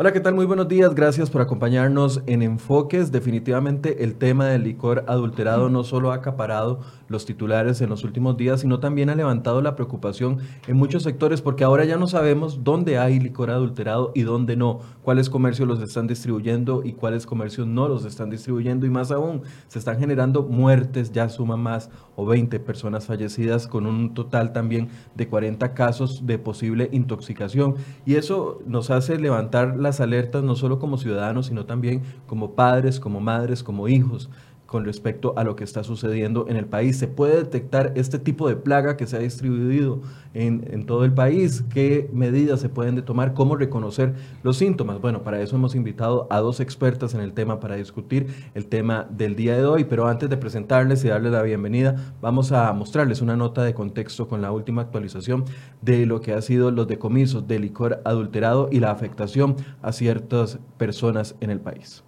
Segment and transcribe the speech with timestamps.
[0.00, 0.36] Hola, ¿qué tal?
[0.36, 0.94] Muy buenos días.
[0.94, 3.10] Gracias por acompañarnos en Enfoques.
[3.10, 8.36] Definitivamente el tema del licor adulterado no solo ha acaparado los titulares en los últimos
[8.36, 12.62] días, sino también ha levantado la preocupación en muchos sectores porque ahora ya no sabemos
[12.62, 17.66] dónde hay licor adulterado y dónde no, cuáles comercios los están distribuyendo y cuáles comercios
[17.66, 22.26] no los están distribuyendo y más aún, se están generando muertes, ya suma más o
[22.26, 27.76] 20 personas fallecidas con un total también de 40 casos de posible intoxicación.
[28.04, 32.98] Y eso nos hace levantar la alertas no solo como ciudadanos, sino también como padres,
[32.98, 34.28] como madres, como hijos
[34.68, 36.98] con respecto a lo que está sucediendo en el país.
[36.98, 40.02] ¿Se puede detectar este tipo de plaga que se ha distribuido
[40.34, 41.64] en, todo el país?
[41.72, 43.32] ¿Qué medidas se pueden tomar?
[43.32, 45.00] ¿Cómo reconocer los síntomas?
[45.00, 49.06] Bueno, para eso hemos invitado a dos expertas en el tema para discutir el tema
[49.08, 53.22] del día de hoy, pero antes de presentarles y darles la bienvenida, vamos a mostrarles
[53.22, 55.46] una nota de contexto con la última actualización
[55.80, 60.58] de lo que ha sido los decomisos de licor adulterado y la afectación a ciertas
[60.76, 62.04] personas en el país.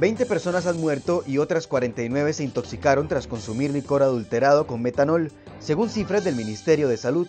[0.00, 5.30] 20 personas han muerto y otras 49 se intoxicaron tras consumir licor adulterado con metanol,
[5.58, 7.28] según cifras del Ministerio de Salud.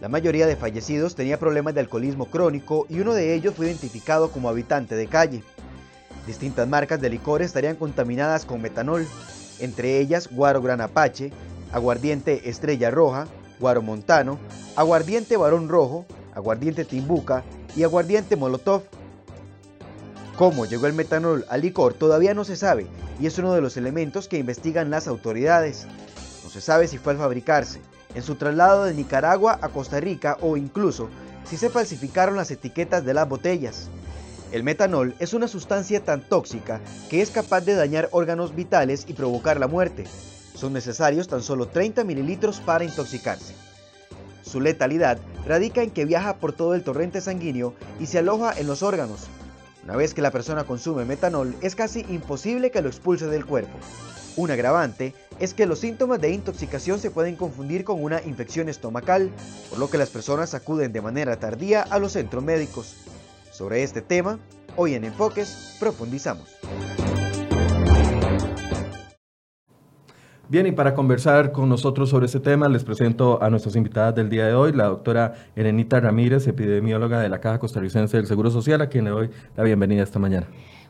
[0.00, 4.30] La mayoría de fallecidos tenía problemas de alcoholismo crónico y uno de ellos fue identificado
[4.30, 5.42] como habitante de calle.
[6.24, 9.04] Distintas marcas de licor estarían contaminadas con metanol,
[9.58, 11.32] entre ellas Guaro Gran Apache,
[11.72, 13.26] Aguardiente Estrella Roja,
[13.58, 14.38] Guaro Montano,
[14.76, 17.42] Aguardiente Barón Rojo, Aguardiente Timbuca
[17.74, 18.82] y Aguardiente Molotov.
[20.36, 22.86] Cómo llegó el metanol al licor todavía no se sabe
[23.20, 25.86] y es uno de los elementos que investigan las autoridades.
[26.42, 27.80] No se sabe si fue al fabricarse,
[28.14, 31.10] en su traslado de Nicaragua a Costa Rica o incluso
[31.44, 33.88] si se falsificaron las etiquetas de las botellas.
[34.52, 39.12] El metanol es una sustancia tan tóxica que es capaz de dañar órganos vitales y
[39.12, 40.04] provocar la muerte.
[40.54, 43.54] Son necesarios tan solo 30 mililitros para intoxicarse.
[44.42, 48.66] Su letalidad radica en que viaja por todo el torrente sanguíneo y se aloja en
[48.66, 49.28] los órganos,
[49.84, 53.76] una vez que la persona consume metanol, es casi imposible que lo expulse del cuerpo.
[54.36, 59.30] Un agravante es que los síntomas de intoxicación se pueden confundir con una infección estomacal,
[59.68, 62.96] por lo que las personas acuden de manera tardía a los centros médicos.
[63.50, 64.38] Sobre este tema,
[64.76, 66.48] hoy en Enfoques profundizamos.
[70.52, 74.28] Bien, y para conversar con nosotros sobre este tema, les presento a nuestras invitadas del
[74.28, 78.82] día de hoy, la doctora Erenita Ramírez, epidemióloga de la Caja Costarricense del Seguro Social,
[78.82, 80.46] a quien le doy la bienvenida esta mañana.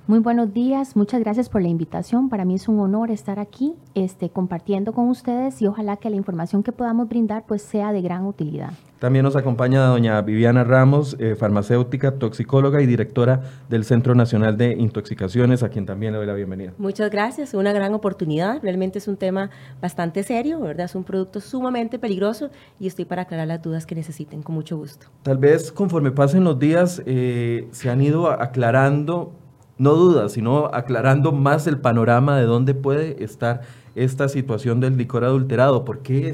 [0.09, 2.29] Muy buenos días, muchas gracias por la invitación.
[2.29, 6.17] Para mí es un honor estar aquí este, compartiendo con ustedes y ojalá que la
[6.17, 8.73] información que podamos brindar pues sea de gran utilidad.
[9.03, 14.75] También nos acompaña doña Viviana Ramos, eh, farmacéutica, toxicóloga y directora del Centro Nacional de
[14.75, 16.73] Intoxicaciones, a quien también le doy la bienvenida.
[16.79, 18.61] Muchas gracias, una gran oportunidad.
[18.63, 20.85] Realmente es un tema bastante serio, ¿verdad?
[20.85, 24.77] Es un producto sumamente peligroso y estoy para aclarar las dudas que necesiten, con mucho
[24.77, 25.09] gusto.
[25.25, 29.33] Tal vez conforme pasen los días eh, se han ido aclarando
[29.79, 33.63] no duda, sino aclarando más el panorama de dónde puede estar
[33.97, 36.33] esta situación del licor adulterado, por qué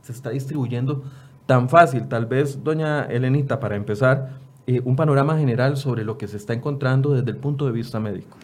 [0.00, 1.02] se está distribuyendo
[1.46, 2.08] tan fácil.
[2.08, 6.52] Tal vez, doña Elenita, para empezar, eh, un panorama general sobre lo que se está
[6.52, 8.36] encontrando desde el punto de vista médico.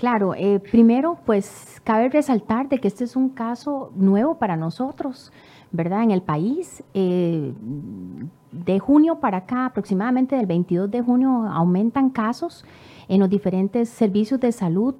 [0.00, 5.30] Claro, eh, primero, pues cabe resaltar de que este es un caso nuevo para nosotros,
[5.72, 6.02] ¿verdad?
[6.02, 7.52] En el país, eh,
[8.50, 12.64] de junio para acá, aproximadamente del 22 de junio, aumentan casos
[13.08, 14.94] en los diferentes servicios de salud,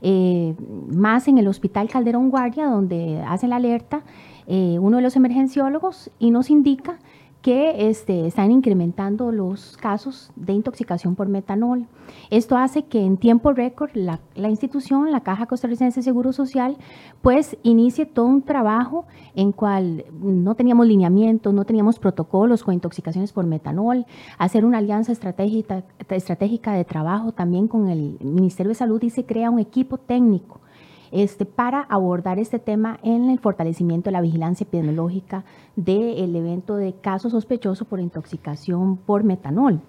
[0.00, 0.54] eh,
[0.88, 4.04] más en el Hospital Calderón Guardia, donde hace la alerta
[4.46, 6.98] eh, uno de los emergenciólogos y nos indica
[7.46, 11.86] que este, están incrementando los casos de intoxicación por metanol.
[12.28, 16.76] Esto hace que en tiempo récord la, institución, la Caja Costarricense de Seguro Social,
[17.22, 19.06] pues inicie todo un trabajo
[19.36, 24.06] en cual no teníamos lineamientos, no teníamos protocolos con intoxicaciones por metanol,
[24.38, 29.24] hacer una alianza estratégica, estratégica de trabajo también con el Ministerio de Salud y se
[29.24, 30.62] crea un equipo técnico
[31.12, 35.44] este, para abordar este tema en el fortalecimiento de la vigilancia epidemiológica
[35.76, 39.80] del evento de caso sospechoso por intoxicación por metanol.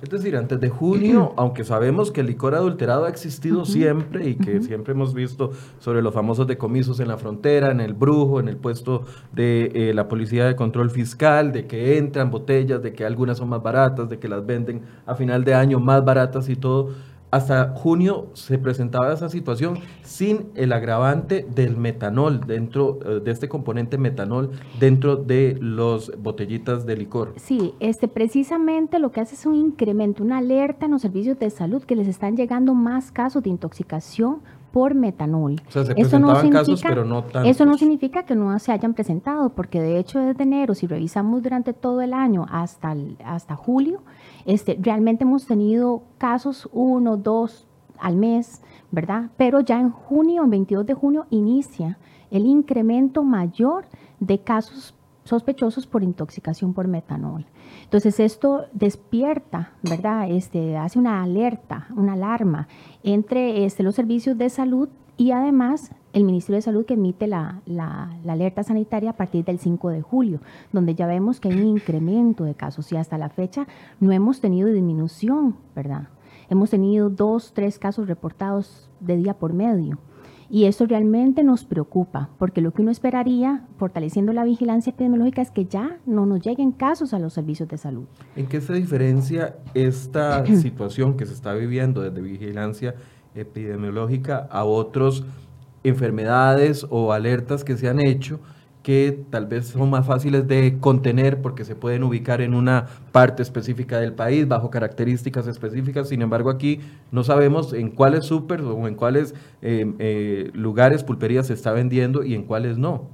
[0.00, 4.36] Es decir, antes de junio, aunque sabemos que el licor adulterado ha existido siempre y
[4.36, 5.50] que siempre hemos visto
[5.80, 9.02] sobre los famosos decomisos en la frontera, en el brujo, en el puesto
[9.32, 13.48] de eh, la policía de control fiscal, de que entran botellas, de que algunas son
[13.48, 16.90] más baratas, de que las venden a final de año más baratas y todo
[17.30, 23.48] hasta junio se presentaba esa situación sin el agravante del metanol dentro eh, de este
[23.48, 27.34] componente metanol dentro de los botellitas de licor.
[27.36, 31.50] Sí, este precisamente lo que hace es un incremento, una alerta en los servicios de
[31.50, 34.40] salud que les están llegando más casos de intoxicación
[34.72, 35.56] por metanol.
[35.66, 37.50] O sea, se presentaban casos, pero no tantos.
[37.50, 41.42] Eso no significa que no se hayan presentado, porque de hecho desde enero, si revisamos
[41.42, 42.94] durante todo el año hasta,
[43.24, 44.02] hasta julio,
[44.48, 47.66] este, realmente hemos tenido casos uno, dos
[47.98, 49.30] al mes, ¿verdad?
[49.36, 51.98] Pero ya en junio, en 22 de junio, inicia
[52.30, 53.84] el incremento mayor
[54.20, 57.44] de casos sospechosos por intoxicación por metanol.
[57.84, 60.30] Entonces esto despierta, ¿verdad?
[60.30, 62.68] Este, hace una alerta, una alarma
[63.02, 67.62] entre este, los servicios de salud y además el Ministerio de Salud que emite la,
[67.64, 70.40] la, alerta sanitaria a partir del 5 de julio,
[70.72, 73.66] donde ya vemos que hay un incremento de casos y hasta la fecha
[74.00, 76.08] no hemos tenido disminución, ¿verdad?
[76.50, 79.98] Hemos tenido dos, tres casos reportados de día por medio.
[80.50, 85.50] Y eso realmente nos preocupa, porque lo que uno esperaría, fortaleciendo la vigilancia epidemiológica, es
[85.50, 88.06] que ya no nos lleguen casos a los servicios de salud.
[88.34, 92.94] ¿En qué se diferencia esta situación que se está viviendo desde vigilancia
[93.34, 95.22] epidemiológica a otras
[95.88, 98.40] enfermedades o alertas que se han hecho?
[98.88, 103.42] que tal vez son más fáciles de contener porque se pueden ubicar en una parte
[103.42, 106.08] específica del país bajo características específicas.
[106.08, 106.80] Sin embargo, aquí
[107.12, 112.24] no sabemos en cuáles súper o en cuáles eh, eh, lugares pulperías se está vendiendo
[112.24, 113.08] y en cuáles no.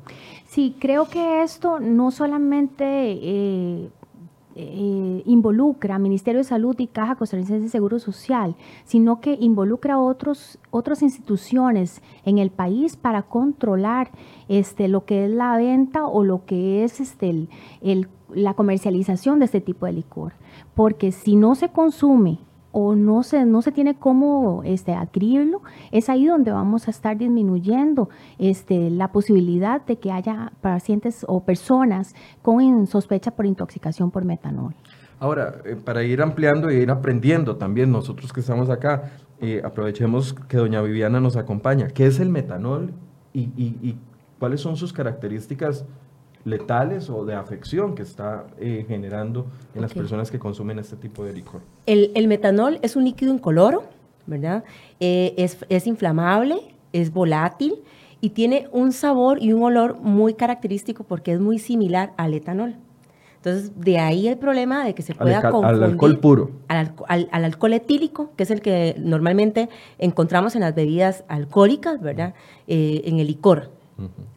[0.46, 3.88] Sí, creo que esto no solamente eh,
[4.56, 8.54] eh, involucra Ministerio de Salud y Caja Costarricense de Seguro Social,
[8.84, 14.10] sino que involucra otros, otras instituciones en el país para controlar
[14.48, 17.48] este, lo que es la venta o lo que es este,
[17.80, 20.34] el, la comercialización de este tipo de licor.
[20.74, 22.38] Porque si no se consume
[22.76, 25.62] o no se, no se tiene cómo este, adquirirlo,
[25.92, 31.44] es ahí donde vamos a estar disminuyendo este, la posibilidad de que haya pacientes o
[31.44, 34.74] personas con sospecha por intoxicación por metanol.
[35.20, 40.34] Ahora, eh, para ir ampliando e ir aprendiendo también nosotros que estamos acá, eh, aprovechemos
[40.34, 41.86] que doña Viviana nos acompaña.
[41.86, 42.92] ¿Qué es el metanol
[43.32, 43.96] y, y
[44.40, 45.86] cuáles son sus características
[46.44, 51.24] letales o de afección que está eh, generando en las personas que consumen este tipo
[51.24, 51.62] de licor.
[51.86, 53.84] El, metanol es un líquido incoloro,
[54.26, 54.64] ¿verdad?
[55.00, 56.56] Eh, es, inflamable,
[56.92, 57.76] es volátil
[58.20, 62.76] y tiene un sabor y un olor muy característico porque es muy similar al etanol.
[63.36, 65.82] Entonces, de ahí el problema de que se pueda confundir...
[65.82, 66.50] Al alcohol puro.
[66.68, 69.68] Al, alcohol etílico, que es el que normalmente
[69.98, 72.32] encontramos en las bebidas alcohólicas, ¿verdad?
[72.68, 73.70] Eh, en el licor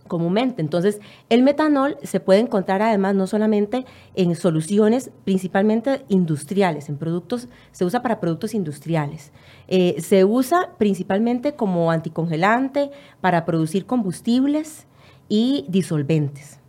[0.07, 0.61] comúnmente.
[0.61, 0.99] Entonces,
[1.29, 7.85] el metanol se puede encontrar además no solamente en soluciones principalmente industriales, en productos, se
[7.85, 9.31] usa para productos industriales.
[9.67, 14.87] Eh, se usa principalmente como anticongelante para producir combustibles
[15.29, 16.59] y disolventes.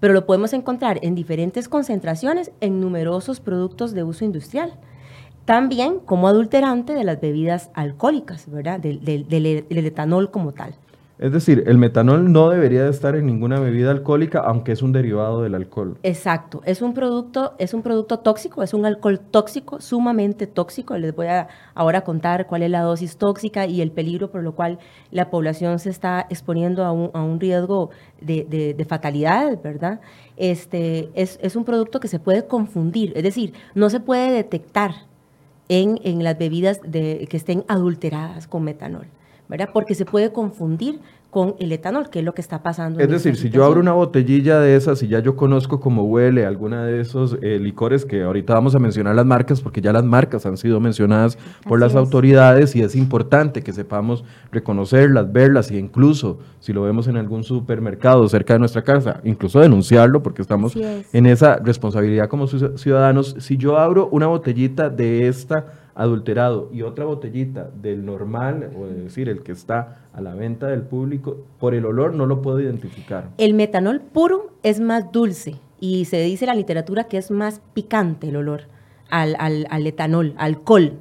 [0.00, 4.74] Pero lo podemos encontrar en diferentes concentraciones en numerosos productos de uso industrial.
[5.44, 8.80] También como adulterante de las bebidas alcohólicas, ¿verdad?
[8.80, 10.74] del etanol como tal.
[11.18, 14.92] Es decir, el metanol no debería de estar en ninguna bebida alcohólica, aunque es un
[14.92, 15.96] derivado del alcohol.
[16.02, 20.98] Exacto, es un producto, es un producto tóxico, es un alcohol tóxico, sumamente tóxico.
[20.98, 24.54] Les voy a ahora contar cuál es la dosis tóxica y el peligro por lo
[24.54, 24.78] cual
[25.10, 30.00] la población se está exponiendo a un, riesgo de, fatalidades, ¿verdad?
[30.36, 34.92] Este, es, un producto que se puede confundir, es decir, no se puede detectar
[35.70, 39.06] en, en las bebidas de, que estén adulteradas con metanol.
[39.48, 39.70] ¿Verdad?
[39.72, 41.00] Porque se puede confundir
[41.30, 42.98] con el etanol, que es lo que está pasando.
[42.98, 46.46] Es decir, si yo abro una botellilla de esas y ya yo conozco cómo huele
[46.46, 50.04] alguna de esos eh, licores, que ahorita vamos a mencionar las marcas, porque ya las
[50.04, 51.36] marcas han sido mencionadas
[51.68, 57.06] por las autoridades y es importante que sepamos reconocerlas, verlas e incluso si lo vemos
[57.06, 62.46] en algún supermercado cerca de nuestra casa, incluso denunciarlo, porque estamos en esa responsabilidad como
[62.46, 63.36] ciudadanos.
[63.40, 68.96] Si yo abro una botellita de esta adulterado y otra botellita del normal, o es
[68.96, 72.60] decir, el que está a la venta del público, por el olor no lo puedo
[72.60, 73.30] identificar.
[73.38, 77.62] El metanol puro es más dulce y se dice en la literatura que es más
[77.72, 78.64] picante el olor
[79.08, 80.92] al, al, etanol, alcohol.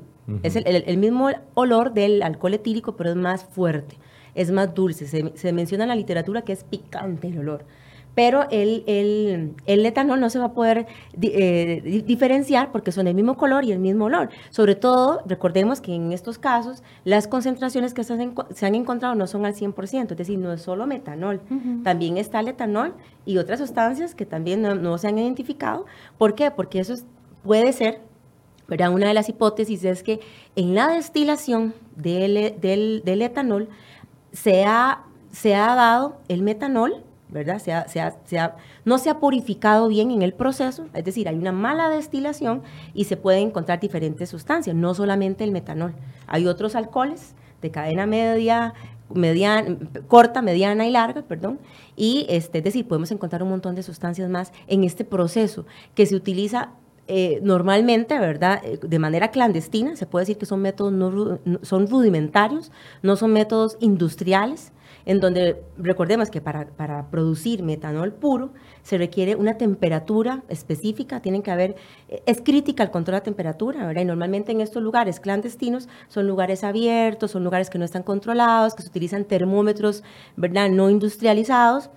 [0.41, 3.97] Es el, mismo olor del alcohol etílico, pero es más fuerte,
[4.33, 5.07] es más dulce.
[5.07, 7.65] Se, se menciona en la literatura que es picante el olor
[8.15, 10.87] pero el, el, etanol no se va a poder
[11.21, 14.29] eh, diferenciar porque son el mismo color y el mismo olor.
[14.49, 19.45] Sobre todo, recordemos que en estos casos las concentraciones que se han, encontrado no son
[19.45, 21.41] al 100%, es decir, no es solo metanol,
[21.83, 22.93] también está el etanol
[23.25, 25.85] y otras sustancias que también no, se han identificado.
[26.17, 26.51] ¿Por qué?
[26.51, 26.95] Porque eso
[27.43, 28.01] puede ser
[28.67, 30.21] pero una de las hipótesis es que
[30.55, 33.69] en la destilación del, del, etanol
[34.31, 37.03] se ha, se ha dado el metanol
[37.35, 37.61] ¿verdad?
[38.85, 42.63] no se ha purificado bien en el proceso, es decir, hay una mala destilación
[42.93, 45.93] y se pueden encontrar diferentes sustancias, no solamente el metanol.
[46.27, 48.73] Hay otros alcoholes de cadena media
[50.07, 51.59] corta, mediana y larga, perdón,
[51.97, 56.05] y este, es decir, podemos encontrar un montón de sustancias más en este proceso que
[56.05, 56.69] se utiliza
[57.07, 58.61] eh, normalmente, ¿verdad?
[58.63, 62.71] Eh, de manera clandestina, se puede decir que son métodos son rudimentarios,
[63.03, 64.71] no son métodos industriales,
[65.05, 66.65] en donde recordemos que para,
[67.09, 68.51] producir metanol puro
[68.83, 71.75] se requiere una temperatura específica, tienen que haber,
[72.09, 74.01] eh, es crítica el control de temperatura, ¿verdad?
[74.01, 78.75] Y normalmente en estos lugares clandestinos son lugares abiertos, son lugares que no están controlados,
[78.75, 80.03] que se utilizan termómetros,
[80.35, 80.69] ¿verdad?
[80.69, 81.89] No industrializados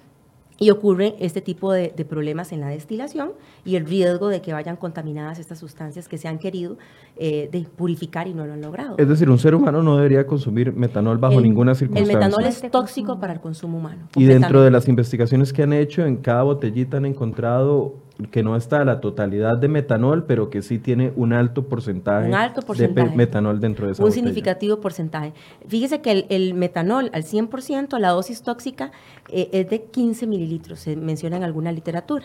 [0.59, 3.33] y ocurre este tipo de, problemas en la destilación
[3.65, 6.79] y el riesgo de que vayan contaminadas estas sustancias que se han querido
[7.17, 8.97] eh, de purificar y no lo han logrado.
[8.99, 12.13] Es decir, un ser humano no debería consumir metanol bajo ninguna circunstancia.
[12.13, 14.09] El metanol es tóxico para el consumo humano.
[14.17, 17.97] Y dentro de las investigaciones que han hecho, en cada botellita han encontrado
[18.31, 23.05] que no está la totalidad de metanol, pero que sí tiene un alto porcentaje, de
[23.15, 25.33] metanol dentro de esa Un significativo porcentaje.
[25.69, 28.91] Fíjese que el, metanol al 100%, la dosis tóxica
[29.29, 32.25] eh, es de 15 mililitros, se menciona en alguna literatura.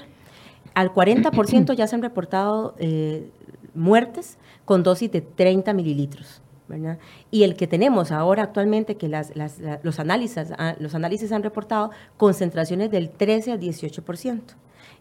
[0.74, 3.30] Al 40% ya se han reportado eh,
[3.76, 6.42] muertes con dosis de 30 mililitros.
[7.30, 9.34] Y el que tenemos ahora actualmente, que las,
[9.84, 14.42] los, análisis, ah, los análisis han reportado concentraciones del 13 al 18%.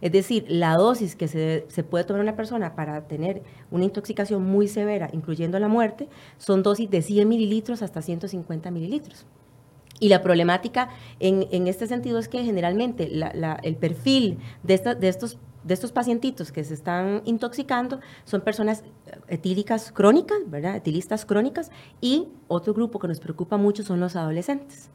[0.02, 4.66] Es decir, la dosis que se, puede tomar una persona para tener una intoxicación muy
[4.66, 9.24] severa, incluyendo la muerte, son dosis de 100 mililitros hasta 150 mililitros.
[10.00, 10.88] Y la problemática
[11.20, 13.08] en, este sentido es que generalmente
[13.62, 18.82] el perfil de, estos de pacientitos que se están intoxicando son personas
[19.28, 20.74] etílicas crónicas, ¿verdad?
[20.74, 24.90] Etilistas crónicas y otro grupo que nos preocupa mucho son los adolescentes.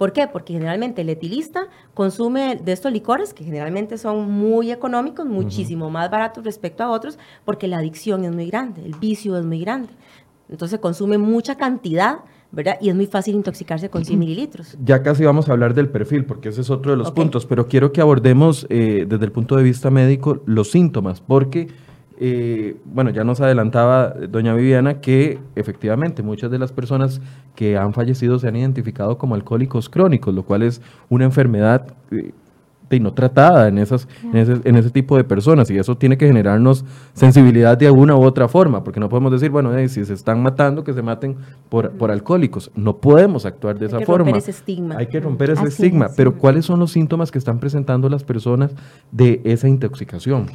[0.00, 0.26] ¿Por qué?
[0.28, 6.10] Porque generalmente el etilista consume de estos licores, que generalmente son muy económicos, muchísimo más
[6.10, 9.90] baratos respecto a otros, porque la adicción es muy grande, el vicio es muy grande.
[10.48, 12.78] Entonces consume mucha cantidad, ¿verdad?
[12.80, 14.74] Y es muy fácil intoxicarse con 100 mililitros.
[14.82, 17.68] Ya casi vamos a hablar del perfil, porque ese es otro de los puntos, pero
[17.68, 21.68] quiero que abordemos eh, desde el punto de vista médico los síntomas, porque
[22.22, 27.22] eh, bueno, ya nos adelantaba doña Viviana que efectivamente muchas de las personas
[27.54, 32.32] que han fallecido se han identificado como alcohólicos crónicos, lo cual es una enfermedad eh,
[32.98, 36.84] no tratada en, esas, en ese, tipo de personas y eso tiene que generarnos
[37.14, 40.84] sensibilidad de alguna u otra forma, porque no podemos decir, bueno, si se están matando,
[40.84, 41.36] que se maten
[41.70, 42.70] por, por alcohólicos.
[42.74, 44.36] No podemos actuar de esa forma.
[44.36, 44.96] Ese estigma.
[44.98, 46.08] Hay que romper ese estigma.
[46.16, 48.72] Pero ¿cuáles son los síntomas que están presentando las personas
[49.12, 50.48] de esa intoxicación?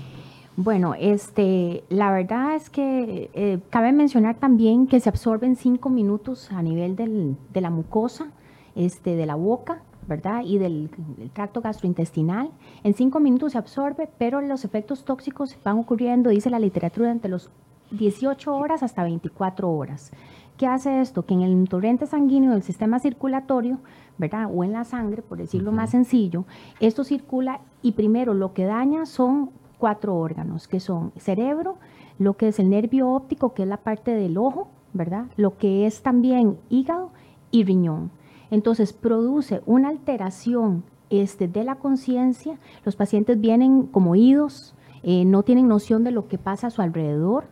[0.57, 6.50] Bueno, este, la verdad es que eh, cabe mencionar también que se absorben cinco minutos
[6.51, 8.27] a nivel del, de la mucosa,
[8.74, 10.43] este, de la boca, ¿verdad?
[10.45, 10.89] Y del,
[11.33, 12.51] tracto gastrointestinal.
[12.85, 17.31] En cinco minutos se absorbe, pero los efectos tóxicos van ocurriendo, dice la literatura, entre
[17.31, 17.50] los
[17.91, 20.13] 18 horas hasta 24 horas.
[20.55, 21.25] ¿Qué hace esto?
[21.25, 23.79] Que en el torrente sanguíneo del sistema circulatorio,
[24.17, 24.50] ¿verdad?
[24.53, 26.45] O en la sangre, por decirlo más sencillo,
[26.79, 29.51] esto circula y primero lo que daña son
[29.85, 31.77] cuatro órganos, que son cerebro,
[32.17, 35.27] lo que es el nervio óptico, que es la parte del ojo, ¿verdad?
[35.37, 37.11] Lo que es también hígado
[37.51, 38.09] y riñón.
[38.49, 42.57] Entonces produce una alteración este, de la conciencia.
[42.83, 44.73] Los pacientes vienen como oídos,
[45.03, 47.45] eh, no tienen noción de lo que pasa a su alrededor.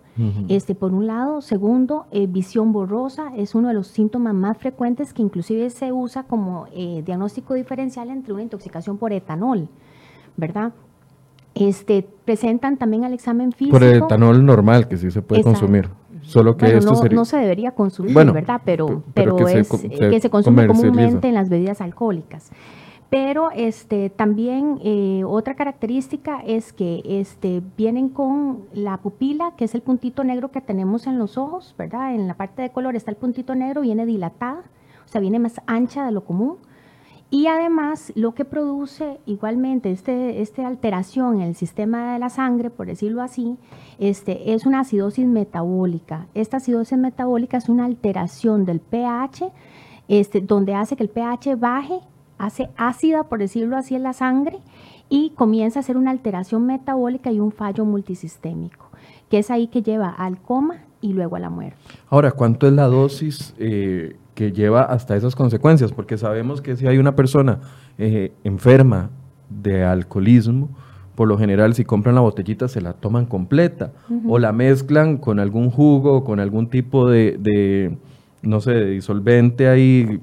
[0.47, 1.41] este, por un lado.
[1.41, 6.23] Segundo, eh, visión borrosa es uno de los síntomas más frecuentes que inclusive se usa
[6.23, 9.69] como eh, diagnóstico diferencial entre una intoxicación por etanol,
[10.35, 10.73] ¿verdad?
[11.55, 13.77] Este, presentan también al examen físico.
[13.77, 15.89] Por el etanol normal, que sí se puede consumir.
[16.23, 18.61] Solo que esto no, no, se debería consumir, ¿verdad?
[18.63, 22.51] Pero, pero, es que se consume comúnmente en las bebidas alcohólicas.
[23.13, 29.75] Pero este, también eh, otra característica es que este, vienen con la pupila, que es
[29.75, 32.15] el puntito negro que tenemos en los ojos, ¿verdad?
[32.15, 34.63] En la parte de color está el puntito negro, viene dilatada,
[35.05, 36.57] o sea, viene más ancha de lo común.
[37.33, 42.69] Y además lo que produce igualmente este, esta alteración en el sistema de la sangre,
[42.69, 43.57] por decirlo así,
[43.97, 46.27] este, es una acidosis metabólica.
[46.35, 49.51] Esta acidosis metabólica es una alteración del pH,
[50.07, 52.01] este, donde hace que el pH baje,
[52.37, 54.59] hace ácida, por decirlo así, en la sangre
[55.09, 58.91] y comienza a ser una alteración metabólica y un fallo multisistémico,
[59.31, 61.79] que es ahí que lleva al coma y luego a la muerte.
[62.11, 66.87] Ahora, ¿cuánto es la dosis eh, que lleva hasta esas consecuencias, porque sabemos que si
[66.87, 67.59] hay una persona
[67.97, 69.09] eh, enferma
[69.49, 70.69] de alcoholismo,
[71.15, 73.91] por lo general si compran la botellita se la toman completa
[74.27, 77.95] o la mezclan con algún jugo o con algún tipo de,
[78.41, 80.19] no sé, de disolvente ahí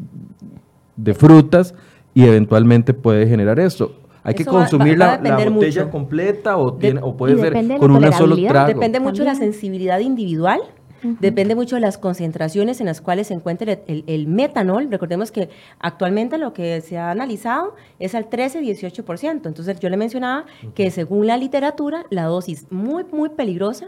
[0.96, 1.74] de frutas
[2.12, 3.92] y eventualmente puede generar esto.
[4.22, 8.68] Hay que consumir la, botella completa o, tiene, o puede ser con una sola trago.
[8.68, 10.60] Depende mucho de la sensibilidad individual
[11.02, 14.90] Depende mucho de las concentraciones en las cuales se encuentra el, el, metanol.
[14.90, 19.47] Recordemos que actualmente lo que se ha analizado es al 13-18%.
[19.47, 23.87] Entonces yo le mencionaba que según la literatura, la dosis muy, muy peligrosa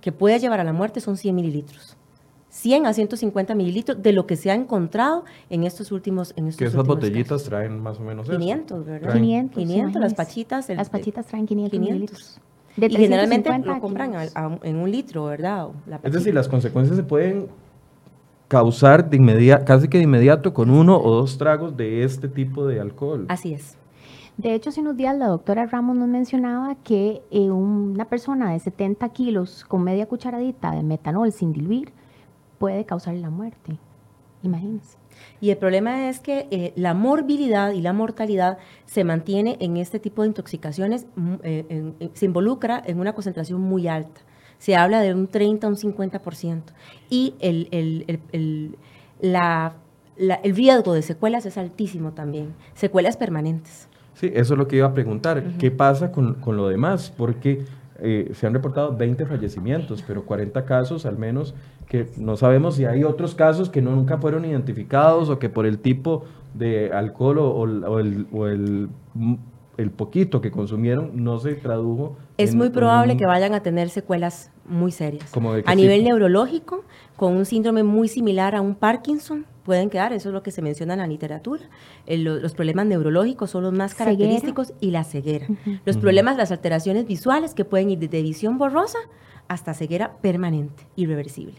[0.00, 1.96] que puede llevar a la muerte son 100 mililitros.
[2.50, 6.58] 100 a 150 mililitros de lo que se ha encontrado en estos últimos en estos
[6.58, 9.12] Que esas botellitas traen más o menos 500, ¿verdad?
[9.12, 10.68] 500, 500 las pachitas.
[10.68, 12.40] las pachitas traen 500, mililitros.
[12.78, 14.14] De y generalmente lo compran
[14.62, 15.68] en un litro, ¿verdad?
[16.04, 17.48] es decir, las consecuencias se pueden
[18.46, 22.66] causar de inmediato, casi que de inmediato con uno o dos tragos de este tipo
[22.66, 23.26] de alcohol.
[23.28, 23.76] Así es.
[24.36, 28.60] De hecho, hace unos días la doctora Ramos nos mencionaba que eh, una persona de
[28.60, 31.92] 70 kilos con media cucharadita de metanol sin diluir
[32.58, 33.76] puede causarle la muerte.
[34.44, 34.96] Imagínense.
[35.40, 39.98] Y el problema es que eh, la morbilidad y la mortalidad se mantiene en este
[39.98, 44.20] tipo de intoxicaciones, mm, eh, se involucra en una concentración muy alta.
[44.58, 46.62] Se habla de un 30 a un 50%.
[47.08, 48.76] Y el, el, el,
[49.20, 49.74] la,
[50.16, 53.88] el riesgo de secuelas es altísimo también, secuelas permanentes.
[54.14, 55.44] Sí, eso es lo que iba a preguntar.
[55.58, 57.12] ¿Qué pasa con, con, lo demás?
[57.16, 57.64] Porque
[58.00, 61.54] eh, se han reportado 20 fallecimientos, pero 40 casos al menos
[61.88, 65.78] que no sabemos si hay otros casos que nunca fueron identificados o que por el
[65.78, 66.24] tipo
[66.54, 68.88] de alcohol o, el, o el,
[69.76, 72.16] el, poquito que consumieron no se tradujo.
[72.36, 75.32] Es muy probable que vayan a tener secuelas muy serias.
[75.64, 76.84] a nivel neurológico,
[77.16, 80.62] con un síndrome muy similar a un Parkinson, pueden quedar, eso es lo que se
[80.62, 81.60] menciona en la literatura.
[82.06, 85.46] los problemas neurológicos son los más característicos y la ceguera.
[85.84, 88.96] Los problemas, las alteraciones visuales que pueden ir desde visión borrosa
[89.46, 91.56] hasta ceguera permanente, irreversible.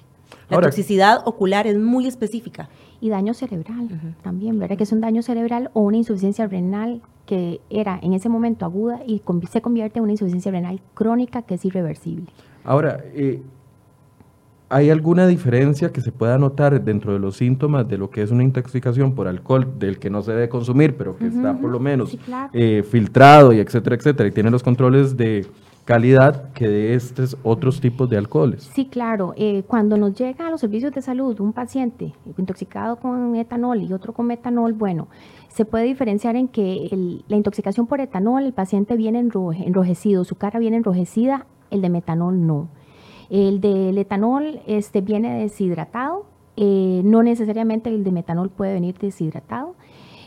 [0.49, 2.67] La toxicidad ocular es muy específica.
[2.99, 3.87] Y daño cerebral
[4.23, 4.75] también, ¿verdad?
[4.75, 9.01] Que es un daño cerebral o una insuficiencia renal que era en ese momento aguda
[9.05, 12.25] y se convierte en una insuficiencia renal crónica que es irreversible.
[12.63, 13.43] Ahora, eh,
[14.71, 18.29] ¿Hay alguna diferencia que se pueda notar dentro de los síntomas de lo que es
[18.29, 21.79] una intoxicación por alcohol, del que no se debe consumir, pero que está por lo
[21.79, 22.15] menos
[22.53, 25.47] eh, filtrado y etcétera, etcétera, y tiene los controles de
[25.85, 28.69] calidad que de estos otros tipos de alcoholes?
[28.75, 29.33] Sí, claro.
[29.37, 33.91] Eh, cuando nos llega a los servicios de salud un paciente intoxicado con etanol y
[33.91, 35.07] otro con metanol, bueno,
[35.47, 36.87] se puede diferenciar en que
[37.27, 42.45] la intoxicación por etanol, el paciente viene enrojecido, su cara viene enrojecida, el de metanol
[42.45, 42.69] no.
[43.29, 46.25] El del etanol este, viene deshidratado,
[46.57, 49.75] eh, no necesariamente el de metanol puede venir deshidratado.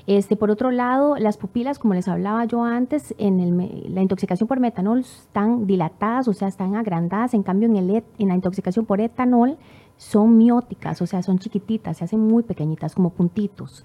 [0.06, 4.58] Este, por otro lado, las pupilas, como les hablaba yo antes, en la intoxicación por
[4.58, 7.34] metanol están dilatadas, o sea, están agrandadas.
[7.34, 9.58] En cambio, en, el, en la intoxicación por etanol
[9.96, 13.84] son mióticas, o sea, son chiquititas, se hacen muy pequeñitas, como puntitos.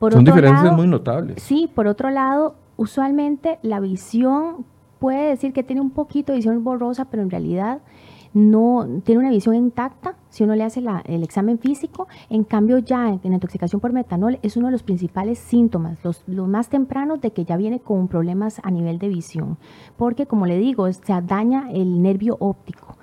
[0.00, 1.42] son diferencias muy notables.
[1.42, 4.66] Sí, por otro lado, usualmente la visión
[4.98, 7.80] puede decir que tiene un poquito de visión borrosa, pero en realidad
[8.34, 12.08] no tiene una visión intacta si uno le hace el examen físico.
[12.28, 16.68] En cambio, ya en, intoxicación por metanol es uno de los principales síntomas, los, más
[16.68, 19.56] tempranos de que ya viene con problemas a nivel de visión.
[19.96, 22.93] Porque, como le digo, se daña el nervio óptico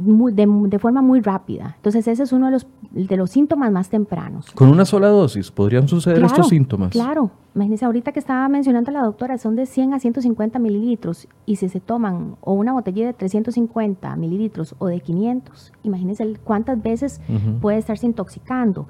[0.00, 1.74] de, forma muy rápida.
[1.76, 4.50] Entonces, ese es uno de los, de los síntomas más tempranos.
[4.52, 6.92] ¿Con una sola dosis podrían suceder estos síntomas?
[6.92, 7.30] Claro.
[7.54, 11.28] Imagínense, ahorita que estaba mencionando la doctora, son de 100 a 150 mililitros.
[11.46, 16.80] Y si se toman o una botella de 350 mililitros o de 500, imagínense cuántas
[16.82, 17.20] veces
[17.60, 18.86] puede estarse intoxicando.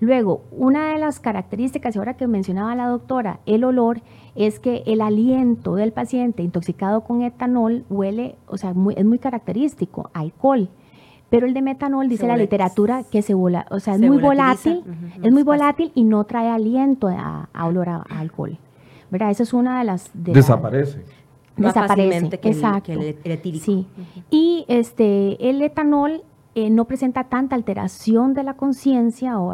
[0.00, 4.00] Luego, una de las características, ahora que mencionaba la doctora, el olor,
[4.36, 10.10] es que el aliento del paciente intoxicado con etanol huele, o sea, es muy característico,
[10.14, 10.68] alcohol.
[11.30, 14.82] Pero el de metanol, dice la literatura, que se vola, o sea, es muy volátil,
[15.22, 18.56] es muy volátil y no trae aliento a, olor a, alcohol.
[19.10, 19.30] ¿Verdad?
[19.30, 20.10] Esa es una de las...
[20.14, 21.02] Desaparece.
[21.56, 22.92] desaparece, exacto.
[23.60, 23.86] Sí.
[24.30, 26.22] Y este, el etanol
[26.60, 29.52] eh, no presenta tanta alteración de la conciencia o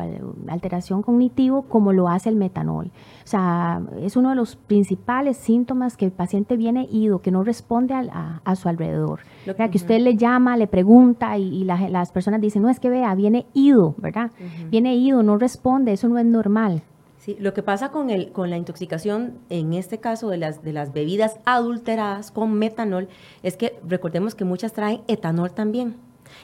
[0.48, 2.86] alteración cognitivo como lo hace el metanol.
[2.86, 7.44] O sea, es uno de los principales síntomas que el paciente viene ido, que no
[7.44, 9.20] responde a, su alrededor.
[9.44, 13.14] Lo que, usted le llama, le pregunta y, las personas dicen, no es que vea,
[13.14, 14.30] viene ido, ¿verdad?
[14.70, 16.84] Viene ido, no responde, eso no es normal.
[17.18, 20.72] Sí, lo que pasa con, el, con la intoxicación, en este caso de las, de
[20.72, 23.08] las bebidas adulteradas con metanol,
[23.42, 25.96] es que recordemos que muchas traen etanol también.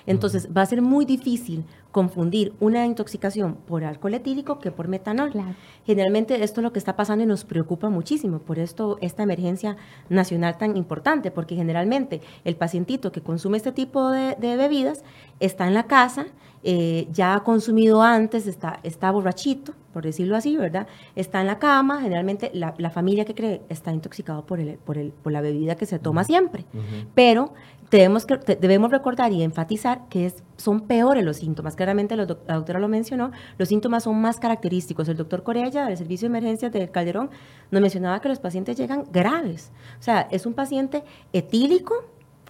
[0.07, 5.33] Entonces, va a ser muy difícil confundir una intoxicación por alcohol etílico que por metanol.
[5.85, 9.77] Generalmente esto es lo que está pasando y nos preocupa muchísimo, por esto esta emergencia
[10.09, 15.03] nacional tan importante, porque generalmente el pacientito que consume este tipo de, bebidas
[15.41, 16.27] está en la casa,
[16.63, 20.87] eh, ya ha consumido antes, está, está borrachito, por decirlo así, ¿verdad?
[21.17, 25.11] Está en la cama, generalmente la, familia que cree está intoxicado por, el, por, el,
[25.11, 26.67] por la bebida que se toma siempre,
[27.15, 27.55] pero
[27.91, 28.27] debemos,
[28.61, 31.75] debemos recordar y enfatizar que es son peores los síntomas.
[31.75, 35.09] Claramente la doctora lo mencionó, los síntomas son más característicos.
[35.09, 37.31] El doctor Corella, del Servicio de Emergencias del Calderón,
[37.71, 39.73] nos mencionaba que los pacientes llegan graves.
[39.99, 41.95] O sea, es un paciente etílico,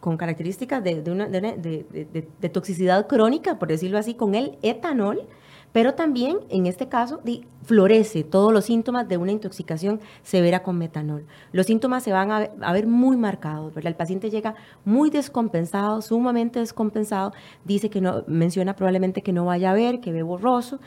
[0.00, 5.28] con características de, de, toxicidad crónica, por decirlo así, con el etanol,
[5.72, 7.20] pero también en este caso
[7.64, 11.24] florece todos los síntomas de una intoxicación severa con metanol.
[11.52, 13.90] Los síntomas se van a ver, muy marcados, ¿verdad?
[13.90, 14.54] El paciente llega
[14.84, 17.32] muy descompensado, sumamente descompensado,
[17.64, 20.80] dice que no, menciona probablemente que no vaya a ver, que ve borroso,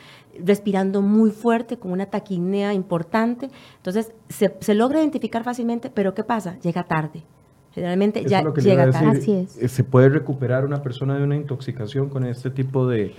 [0.44, 3.50] respirando muy fuerte, con una taquinea importante.
[3.78, 6.58] Entonces, se, se logra identificar fácilmente, pero ¿qué pasa?
[6.60, 7.24] Llega tarde.
[7.74, 9.20] Generalmente ya llega tarde.
[9.20, 9.58] Así es.
[9.58, 13.16] Eh, ¿Se puede recuperar una persona de una intoxicación con este tipo de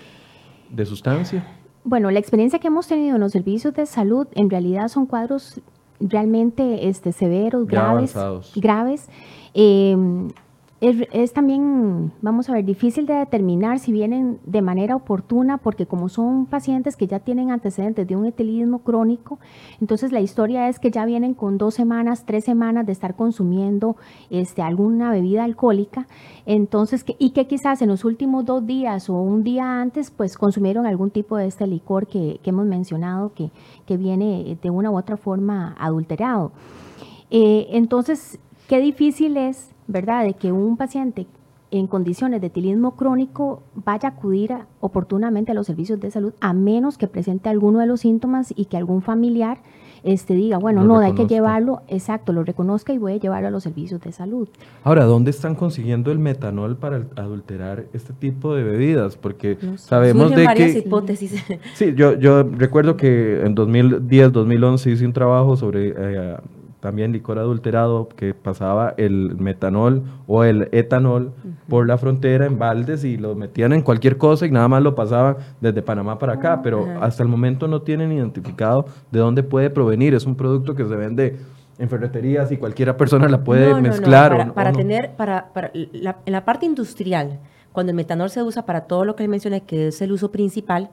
[0.70, 1.46] de sustancia?
[1.84, 5.60] Bueno, la experiencia que hemos tenido en los servicios de salud en realidad son cuadros
[6.00, 8.14] realmente este, severos, graves,
[8.56, 9.08] graves.
[9.52, 9.96] Eh,
[11.12, 16.08] es, también, vamos a ver, difícil de determinar si vienen de manera oportuna, porque como
[16.08, 19.38] son pacientes que ya tienen antecedentes de un etilismo crónico,
[19.80, 23.96] entonces la historia es que ya vienen con dos semanas, tres semanas de estar consumiendo
[24.30, 26.06] este, alguna bebida alcohólica,
[26.46, 30.86] entonces, y que quizás en los últimos dos días o un día antes, pues consumieron
[30.86, 33.50] algún tipo de este licor que, hemos mencionado que,
[33.86, 36.52] que, viene de una u otra forma adulterado.
[37.30, 40.24] Eh, entonces, qué difícil es ¿verdad?
[40.24, 41.26] De que un paciente
[41.70, 46.52] en condiciones de etilismo crónico vaya a acudir oportunamente a los servicios de salud a
[46.52, 49.58] menos que presente alguno de los síntomas y que algún familiar
[50.04, 53.50] este, diga, bueno, no, hay que llevarlo, exacto, lo reconozca y voy a llevarlo a
[53.50, 54.48] los servicios de salud.
[54.84, 59.16] Ahora, ¿dónde están consiguiendo el metanol para adulterar este tipo de bebidas?
[59.16, 61.42] Porque sabemos de varias hipótesis.
[61.74, 66.36] Sí, yo, yo recuerdo que en 2010, 2011 hice un trabajo sobre eh,
[66.84, 71.32] también licor adulterado que pasaba el metanol o el etanol
[71.66, 74.94] por la frontera en baldes y lo metían en cualquier cosa y nada más lo
[74.94, 79.70] pasaban desde Panamá para acá, pero hasta el momento no tienen identificado de dónde puede
[79.70, 80.12] provenir.
[80.12, 81.38] Es un producto que se vende
[81.78, 84.52] en ferreterías y cualquier persona la puede mezclar.
[84.52, 87.38] Para, tener, para, la, en la parte industrial,
[87.72, 90.90] cuando el metanol se usa para todo lo que mencioné, que es el uso principal,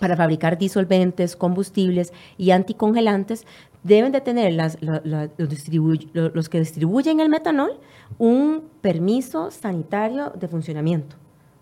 [0.00, 3.46] para fabricar disolventes, combustibles y anticongelantes,
[3.82, 7.80] deben de tener las, los, que distribuyen el metanol
[8.18, 11.16] un permiso sanitario de funcionamiento.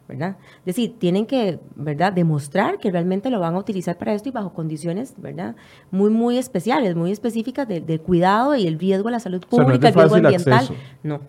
[0.08, 0.36] ¿verdad?
[0.58, 4.32] Es decir, tienen que, ¿verdad?, demostrar que realmente lo van a utilizar para esto y
[4.32, 5.54] bajo condiciones, ¿verdad?,
[5.92, 9.94] muy, muy especiales, muy específicas del cuidado y el riesgo a la salud pública, el
[9.94, 10.68] riesgo ambiental.
[11.04, 11.20] No,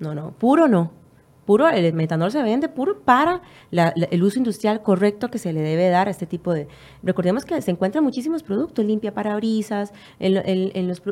[0.00, 1.05] no, no, puro no
[1.46, 5.88] puro, el metanol se vende puro para el uso industrial correcto que se le debe
[5.88, 6.68] dar a este tipo de...
[7.02, 11.02] Recordemos que se encuentran muchísimos productos, limpia parabrisas, en, en, los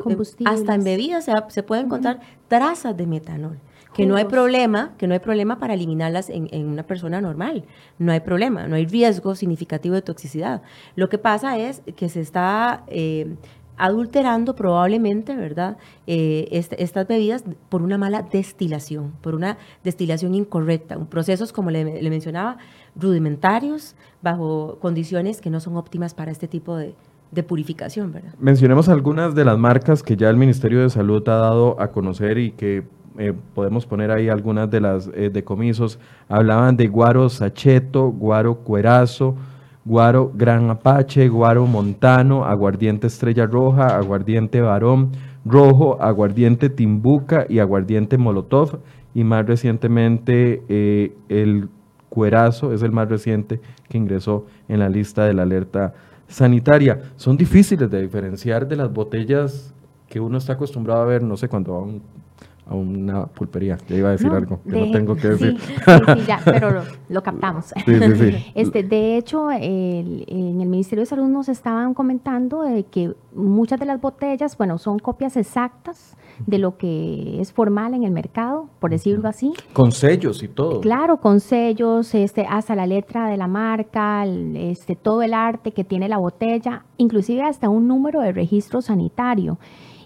[0.45, 3.57] hasta en bebidas se, se puede encontrar trazas de metanol
[3.95, 7.63] que no hay problema, que no hay problema para eliminarlas en, en, una persona normal.
[7.97, 10.61] No hay problema, no hay riesgo significativo de toxicidad.
[10.95, 13.35] Lo que pasa es que se está eh,
[13.77, 15.77] adulterando probablemente, ¿verdad?
[16.07, 22.57] Eh, estas bebidas por una mala destilación, por una destilación incorrecta, procesos, como le, mencionaba,
[22.95, 26.95] rudimentarios, bajo condiciones que no son óptimas para este tipo de,
[27.47, 28.33] purificación, ¿verdad?
[28.39, 32.37] Mencionemos algunas de las marcas que ya el Ministerio de Salud ha dado a conocer
[32.37, 32.85] y que
[33.17, 35.99] eh, podemos poner ahí algunas de las eh, decomisos.
[36.29, 39.35] Hablaban de Guaro Sacheto, Guaro Cuerazo,
[39.85, 45.11] Guaro Gran Apache, Guaro Montano, Aguardiente Estrella Roja, Aguardiente Varón
[45.45, 48.79] Rojo, Aguardiente Timbuca y Aguardiente Molotov.
[49.13, 51.69] Y más recientemente eh, el
[52.09, 55.93] Cuerazo es el más reciente que ingresó en la lista de la alerta
[56.27, 57.01] sanitaria.
[57.15, 59.73] Son difíciles de diferenciar de las botellas
[60.09, 62.01] que uno está acostumbrado a ver, no sé, cuando va a un
[62.67, 63.77] a una pulpería.
[63.87, 65.59] Ya iba a decir algo que no tengo que decir.
[65.59, 67.73] Sí, sí, ya, pero lo, captamos.
[68.55, 74.01] este, de hecho, en el Ministerio de Salud nos estaban comentando que muchas de las
[74.01, 79.27] botellas, bueno, son copias exactas de lo que es formal en el mercado, por decirlo
[79.27, 79.53] así.
[79.73, 80.81] Con sellos y todo.
[80.81, 85.83] Claro, con sellos, este, hasta la letra de la marca, este, todo el arte que
[85.83, 89.57] tiene la botella, inclusive hasta un número de registro sanitario.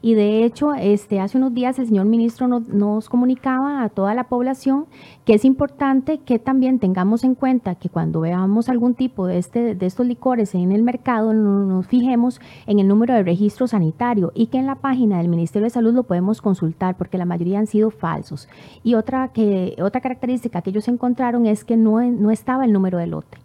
[0.02, 4.26] Y de hecho, este, hace unos días el señor ministro nos comunicaba a toda la
[4.26, 4.86] población
[5.26, 9.76] que es importante que también tengamos en cuenta que cuando veamos algún tipo de, este,
[9.76, 14.48] de estos licores en el mercado, nos fijemos en el número de registro sanitario y
[14.48, 17.68] que en la página del Ministerio de Salud lo podemos consultar porque la mayoría han
[17.68, 18.48] sido falsos.
[18.84, 22.98] Y otra, que, otra característica que ellos encontraron es que no, no estaba el número
[22.98, 23.38] de lote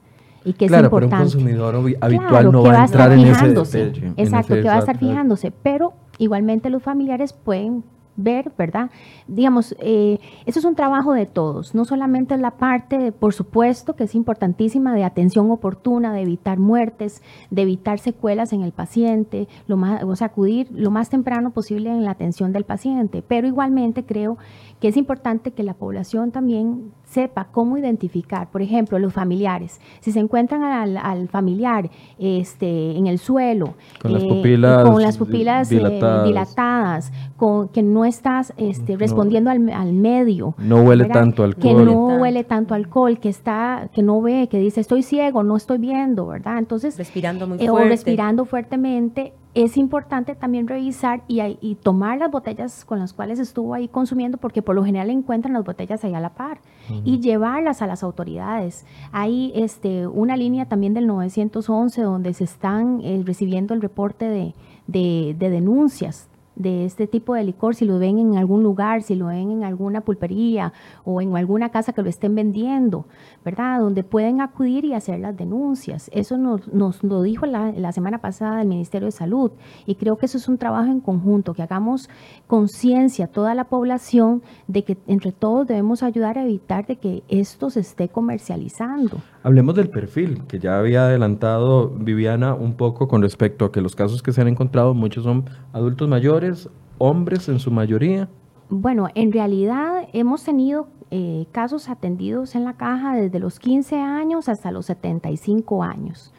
[0.45, 1.17] y que claro, es importante.
[1.17, 4.99] Pero un consumidor habitual no va a entrar en ese Exacto, que va a estar
[4.99, 7.85] fijándose, pero igualmente los familiares pueden
[8.17, 8.91] ver, ¿verdad?
[9.27, 14.05] Digamos, eh, eso es un trabajo de todos, no solamente la parte, por supuesto, que
[14.05, 19.77] es importantísima de atención oportuna, de evitar muertes, de evitar secuelas en el paciente, lo
[19.77, 24.05] más, o sea, acudir lo más temprano posible en la atención del paciente, pero igualmente
[24.05, 24.39] creo
[24.81, 29.81] que es importante que la población también sepa cómo identificar, por ejemplo, los familiares.
[30.01, 35.17] Si se encuentran al, familiar este, en el suelo, con las eh, pupilas, con las
[35.17, 35.77] pupilas eh,
[36.25, 40.55] dilatadas, con, que no estás este, respondiendo al, medio.
[40.59, 41.63] No huele tanto alcohol.
[41.63, 45.57] Que no huele tanto alcohol, que, está, que no ve, que dice estoy ciego, no
[45.57, 46.59] estoy viendo, ¿verdad?
[46.59, 47.83] Entonces, respirando muy fuerte.
[47.83, 53.39] Eh, o respirando fuertemente, es importante también revisar y, tomar las botellas con las cuales
[53.39, 56.59] estuvo ahí consumiendo, porque por lo general encuentran las botellas ahí a la par,
[57.05, 58.85] y llevarlas a las autoridades.
[59.13, 64.55] Hay este, una línea también del 911 donde se están eh, recibiendo el reporte de,
[64.87, 69.15] de, de denuncias de este tipo de licor, si lo ven en algún lugar, si
[69.15, 70.73] lo ven en alguna pulpería
[71.05, 73.07] o en alguna casa que lo estén vendiendo,
[73.45, 73.81] ¿verdad?
[73.81, 76.11] Donde pueden acudir y hacer las denuncias.
[76.13, 79.53] Eso nos, nos lo dijo la, semana pasada el Ministerio de Salud
[79.87, 82.09] y creo que eso es un trabajo en conjunto, que hagamos
[82.47, 87.23] conciencia a toda la población de que entre todos debemos ayudar a evitar de que
[87.29, 89.19] esto se esté comercializando.
[89.45, 93.95] Hablemos del perfil, que ya había adelantado Viviana un poco con respecto a que los
[93.95, 98.31] casos que se han encontrado, muchos son adultos mayores, hombres en su mayoría.
[98.71, 104.49] Bueno, en realidad hemos tenido eh, casos atendidos en la caja desde los 15 años
[104.49, 106.33] hasta los 75 años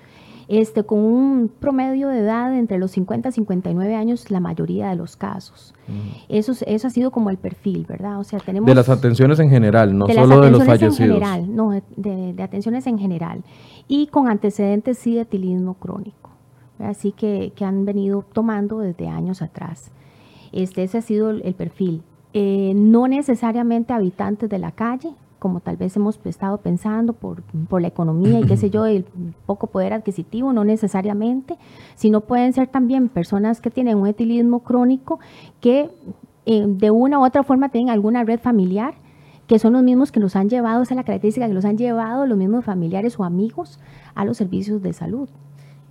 [0.48, 4.96] este, con un promedio de edad entre los 50 y 59 años la mayoría de
[4.96, 5.74] los casos.
[6.30, 8.20] eso, eso ha sido como el perfil, ¿verdad?
[8.20, 8.68] O sea, tenemos...
[8.68, 11.00] De las atenciones en general, no solo de los fallecidos.
[11.00, 13.44] En general, no, de, atenciones en general.
[13.88, 16.32] Y con antecedentes sí de etilismo crónico,
[16.80, 19.92] así que, que, han venido tomando desde años atrás.
[20.52, 22.04] Este, ese ha sido el, perfil.
[22.34, 25.12] Eh, no necesariamente habitantes de la calle,
[25.46, 27.44] como tal vez hemos estado pensando por,
[27.80, 29.06] la economía y qué sé yo, el
[29.46, 31.56] poco poder adquisitivo, no necesariamente,
[31.94, 35.20] sino pueden ser también personas que tienen un etilismo crónico
[35.62, 35.92] que
[36.48, 38.96] eh, de una u otra forma tienen alguna red familiar
[39.46, 41.78] que son los mismos que nos han llevado, esa es la característica, que los han
[41.78, 43.80] llevado los mismos familiares o amigos
[44.16, 45.30] a los servicios de salud.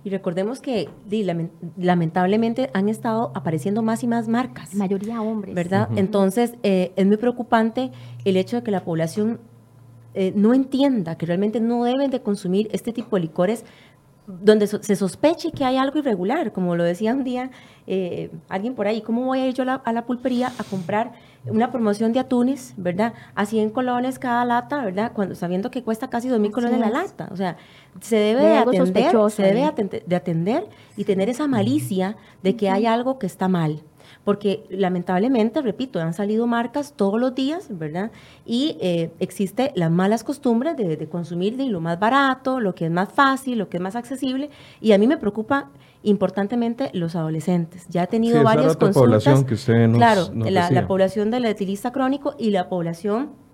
[0.05, 0.87] Y recordemos que
[1.77, 4.71] lamentablemente han estado apareciendo más y más marcas.
[4.75, 5.55] La mayoría hombres.
[5.55, 5.89] ¿Verdad?
[5.95, 7.89] Entonces, eh, es muy preocupante
[8.23, 9.39] el hecho de que la población
[10.13, 13.65] eh, no entienda que realmente no deben de consumir este tipo de licores
[14.27, 17.49] donde se sospeche que hay algo irregular, como lo decía un día
[17.87, 21.13] eh, alguien por ahí, ¿cómo voy a ir yo a la, pulpería a comprar
[21.47, 23.13] una promoción de atunes, ¿verdad?
[23.35, 25.11] A 100 colones cada lata, ¿verdad?
[25.13, 27.29] Cuando, sabiendo que cuesta casi 2 mil colones la lata.
[27.31, 27.57] O sea,
[28.01, 29.59] se debe de, atender, se debe
[30.05, 33.81] de atender y tener esa malicia de que hay algo que está mal
[34.25, 38.11] porque lamentablemente, repito, han salido marcas todos los días, ¿verdad?
[38.43, 42.91] Y eh, existe las malas costumbres de, consumir de lo más barato, lo que es
[42.91, 44.49] más fácil, lo que es más accesible,
[44.81, 45.69] y a mí me preocupa
[46.01, 47.85] importantemente los adolescentes.
[47.89, 49.23] Ya he tenido varias consultas.
[49.23, 53.44] Población que usted nos, claro, la, la, población del etilista crónico y la población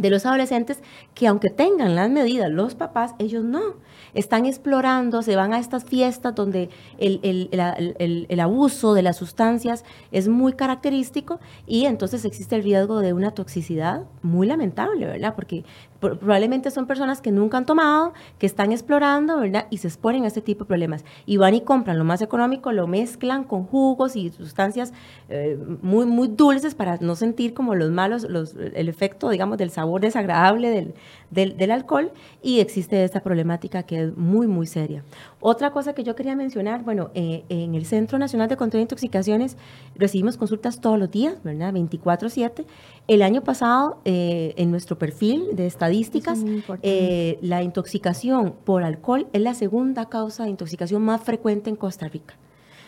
[0.00, 0.82] de los adolescentes
[1.14, 3.74] que aunque tengan las medidas los papás, ellos no.
[4.14, 9.84] Están explorando, se van a estas fiestas donde el, el, el, abuso de las sustancias
[10.10, 15.34] es muy característico y entonces existe el riesgo de una toxicidad muy lamentable, ¿verdad?
[15.36, 15.64] Porque
[16.00, 19.66] probablemente son personas que nunca han tomado, que están explorando, ¿verdad?
[19.70, 21.04] Y se exponen a este tipo de problemas.
[21.26, 24.92] Y van y compran lo más económico, lo mezclan con jugos y sustancias
[25.28, 29.70] eh, muy, muy dulces para no sentir como los malos, los, el efecto, digamos, del
[29.70, 30.94] sabor desagradable del,
[31.30, 32.12] del, del, alcohol.
[32.42, 35.04] Y existe esta problemática que es muy, muy seria.
[35.40, 38.82] Otra cosa que yo quería mencionar, bueno, eh, en el Centro Nacional de Control de
[38.82, 39.56] Intoxicaciones
[39.94, 41.72] recibimos consultas todos los días, ¿verdad?
[41.72, 42.64] 24/7.
[43.08, 46.40] El año pasado, eh, en nuestro perfil de estadísticas,
[46.82, 52.08] eh, la intoxicación por alcohol es la segunda causa de intoxicación más frecuente en Costa
[52.08, 52.34] Rica.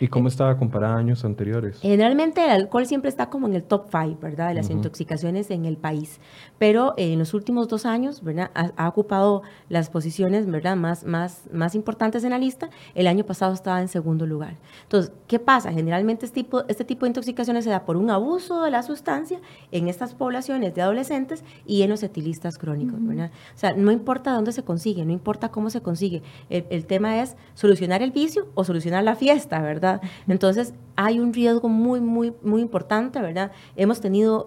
[0.02, 1.78] ¿Y cómo estaba comparada a años anteriores?
[1.78, 4.48] Generalmente el alcohol siempre está como en el top five, ¿verdad?
[4.48, 6.18] De las intoxicaciones en el país.
[6.58, 8.50] Pero en los últimos dos años, ¿verdad?
[8.52, 10.74] Ha, ocupado las posiciones, ¿verdad?
[10.74, 12.68] Más, más, más importantes en la lista.
[12.96, 14.56] El año pasado estaba en segundo lugar.
[14.82, 15.70] Entonces, ¿qué pasa?
[15.70, 19.38] Generalmente este tipo, este tipo de intoxicaciones se da por un abuso de la sustancia
[19.70, 23.30] en estas poblaciones de adolescentes y en los etilistas crónicos, ¿verdad?
[23.54, 26.24] O sea, no importa dónde se consigue, no importa cómo se consigue.
[26.50, 29.91] el tema es solucionar el vicio o solucionar la fiesta, ¿verdad?
[30.28, 33.50] Entonces, hay un riesgo muy, muy, muy importante, ¿verdad?
[33.76, 34.46] Hemos tenido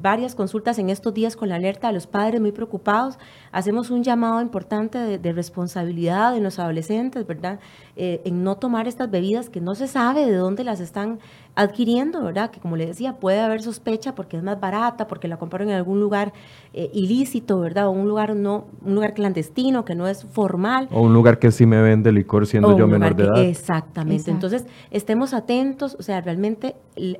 [0.00, 3.18] varias consultas en estos días con la alerta de los padres muy preocupados.
[3.52, 7.60] Hacemos un llamado importante de, responsabilidad de los adolescentes, ¿verdad?
[7.96, 11.18] Eh, en no tomar estas bebidas que no se sabe de dónde las están
[11.54, 12.50] adquiriendo, ¿verdad?
[12.50, 15.76] Que como le decía, puede haber sospecha porque es más barata, porque la compraron en
[15.76, 16.32] algún lugar
[16.72, 17.88] eh, ilícito, ¿verdad?
[17.88, 20.88] O un lugar no, un lugar clandestino que no es formal.
[20.90, 23.42] O un lugar que sí me vende licor siendo yo menor de edad.
[23.42, 24.30] Exactamente.
[24.30, 26.76] Entonces, estemos atentos, o sea, realmente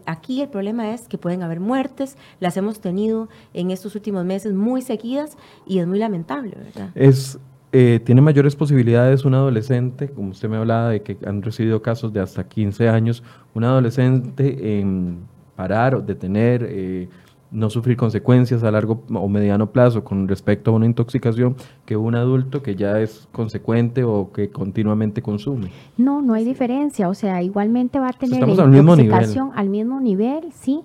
[0.06, 4.54] aquí el problema es que pueden haber muertes, las hemos tenido en estos últimos meses
[4.54, 6.90] muy seguidas y es muy lamentable, ¿verdad?
[6.94, 7.38] Es
[7.74, 12.12] eh, tiene mayores posibilidades un adolescente, como usted me hablaba de que han recibido casos
[12.12, 13.22] de hasta 15 años,
[13.54, 15.20] un adolescente en
[15.56, 17.08] parar o detener, eh,
[17.50, 21.56] no sufrir consecuencias a largo o mediano plazo con respecto a una intoxicación
[21.87, 25.70] que un adulto que ya es consecuente o que continuamente consume.
[25.96, 29.24] No, no hay diferencia, o sea, igualmente va a tener Estamos al mismo nivel.
[29.54, 30.82] al mismo nivel, sí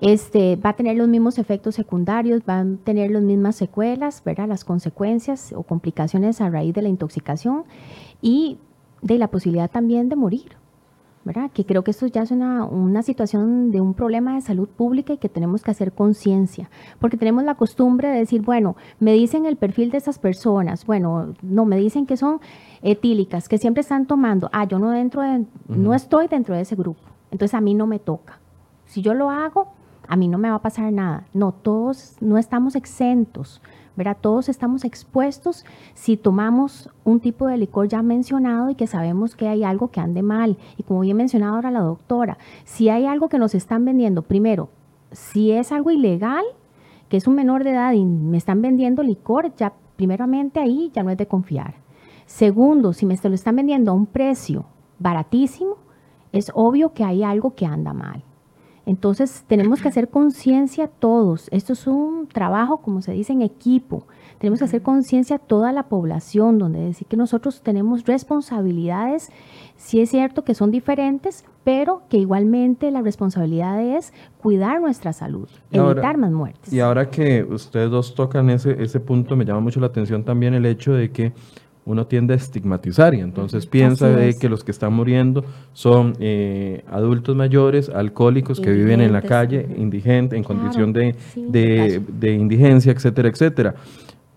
[0.00, 4.48] este, va a tener los mismos efectos secundarios, va a tener las mismas secuelas, ¿verdad?
[4.48, 7.64] las consecuencias o complicaciones a raíz de la intoxicación
[8.22, 8.58] y
[9.02, 10.60] de la posibilidad también de morir.
[11.22, 11.50] ¿verdad?
[11.52, 15.12] Que creo que esto ya es una, una situación de un problema de salud pública
[15.12, 19.44] y que tenemos que hacer conciencia, porque tenemos la costumbre de decir, bueno, me dicen
[19.44, 22.40] el perfil de esas personas, bueno, no, me dicen que son
[22.80, 26.74] etílicas, que siempre están tomando, ah, yo no, dentro de, no estoy dentro de ese
[26.74, 28.40] grupo, entonces a mí no me toca.
[28.86, 29.68] Si yo lo hago,
[30.10, 31.24] a mí no me va a pasar nada.
[31.32, 33.62] No, todos no estamos exentos,
[33.94, 34.16] ¿verdad?
[34.20, 39.46] Todos estamos expuestos si tomamos un tipo de licor ya mencionado y que sabemos que
[39.46, 40.58] hay algo que ande mal.
[40.76, 44.70] Y como bien mencionado ahora la doctora, si hay algo que nos están vendiendo, primero,
[45.12, 46.44] si es algo ilegal,
[47.08, 51.04] que es un menor de edad y me están vendiendo licor, ya primeramente ahí ya
[51.04, 51.74] no es de confiar.
[52.26, 54.64] Segundo, si me lo están vendiendo a un precio
[54.98, 55.76] baratísimo,
[56.32, 58.24] es obvio que hay algo que anda mal.
[58.86, 61.48] Entonces tenemos que hacer conciencia todos.
[61.50, 64.06] Esto es un trabajo, como se dice, en equipo.
[64.38, 69.30] Tenemos que hacer conciencia a toda la población, donde decir que nosotros tenemos responsabilidades,
[69.76, 75.48] sí es cierto que son diferentes, pero que igualmente la responsabilidad es cuidar nuestra salud,
[75.70, 76.72] evitar más muertes.
[76.72, 80.54] Y ahora que ustedes dos tocan ese, ese punto, me llama mucho la atención también
[80.54, 81.32] el hecho de que
[81.86, 86.84] uno tiende a estigmatizar y entonces piensa de que los que están muriendo son eh,
[86.90, 93.28] adultos mayores, alcohólicos que viven en la calle, indigentes, en condición de, de, indigencia, etcétera,
[93.28, 93.74] etcétera.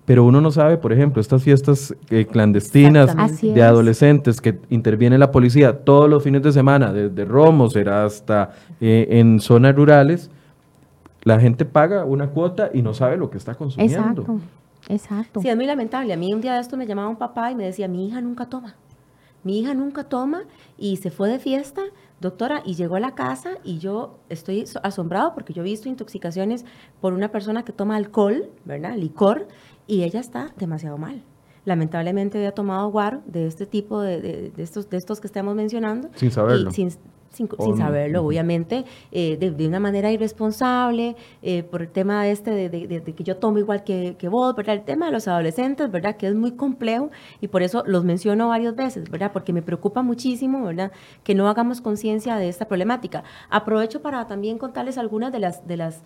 [0.06, 5.32] Pero uno no sabe, por ejemplo, estas fiestas eh, clandestinas de adolescentes que interviene la
[5.32, 8.52] policía todos los fines de semana, desde Romos hasta
[8.82, 10.30] eh, en zonas rurales,
[11.24, 14.22] la gente paga una cuota y no sabe lo que está consumiendo.
[14.22, 14.40] Exacto.
[14.90, 15.42] Exacto.
[15.42, 16.14] Sí, es muy lamentable.
[16.14, 18.22] A mí un día de esto me llamaba un papá y me decía, mi hija
[18.22, 18.76] nunca toma.
[19.44, 20.44] Mi hija nunca toma
[20.78, 21.82] y se fue de fiesta,
[22.22, 26.66] doctora, y llegó a la casa y yo estoy asombrado porque yo he visto intoxicaciones
[27.02, 28.96] por una persona que toma alcohol, ¿verdad?
[28.96, 29.48] Licor,
[29.86, 31.24] y ella está demasiado mal
[31.66, 36.10] lamentablemente había tomado guaro de este tipo de, estos, de estos que estamos mencionando.
[36.16, 36.90] Sin saberlo sin,
[37.78, 43.38] saberlo, obviamente, eh, de, una manera irresponsable, eh, por el tema este de, que yo
[43.38, 44.76] tomo igual que, que, vos, ¿verdad?
[44.76, 46.18] El tema de los adolescentes, ¿verdad?
[46.18, 49.32] Que es muy complejo y por eso los menciono varias veces, ¿verdad?
[49.32, 50.92] Porque me preocupa muchísimo, ¿verdad?
[51.24, 53.24] Que no hagamos conciencia de esta problemática.
[53.50, 55.68] Aprovecho para también contarles algunas de las...
[55.68, 56.04] De las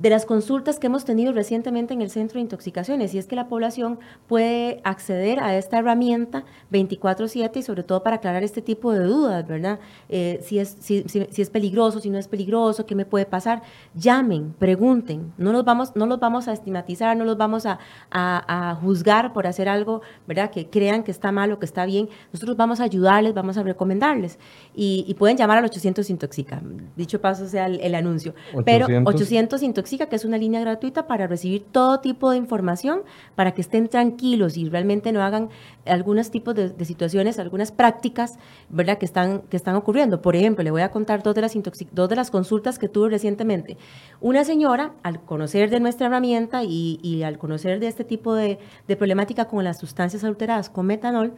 [0.00, 3.36] de las consultas que hemos tenido recientemente en el Centro de Intoxicaciones, y es que
[3.36, 8.92] la población puede acceder a esta herramienta 24/7 y sobre todo para aclarar este tipo
[8.92, 9.78] de dudas, ¿verdad?
[10.08, 13.62] Eh, si, es, si, si, es peligroso, si no es peligroso, qué me puede pasar.
[13.94, 17.78] Llamen, pregunten, no los vamos, no los vamos a estigmatizar, no los vamos a,
[18.10, 20.50] a, juzgar por hacer algo, ¿verdad?
[20.50, 22.08] Que crean que está mal o que está bien.
[22.32, 24.38] Nosotros vamos a ayudarles, vamos a recomendarles.
[24.74, 26.62] Y, pueden llamar al 800 Intoxica,
[26.96, 28.34] dicho paso sea el, anuncio.
[28.64, 33.02] Pero 800 Intoxica que es una línea gratuita para recibir todo tipo de información,
[33.34, 35.48] para que estén tranquilos y realmente no hagan
[35.84, 38.38] algunos tipos de, situaciones, algunas prácticas,
[38.68, 40.22] ¿verdad?, que están, que están ocurriendo.
[40.22, 41.56] Por ejemplo, le voy a contar dos de, las
[41.92, 43.76] dos de las consultas que tuve recientemente.
[44.20, 48.96] Una señora, al conocer de nuestra herramienta y, al conocer de este tipo de, de
[48.96, 51.34] problemática con las sustancias alteradas con metanol,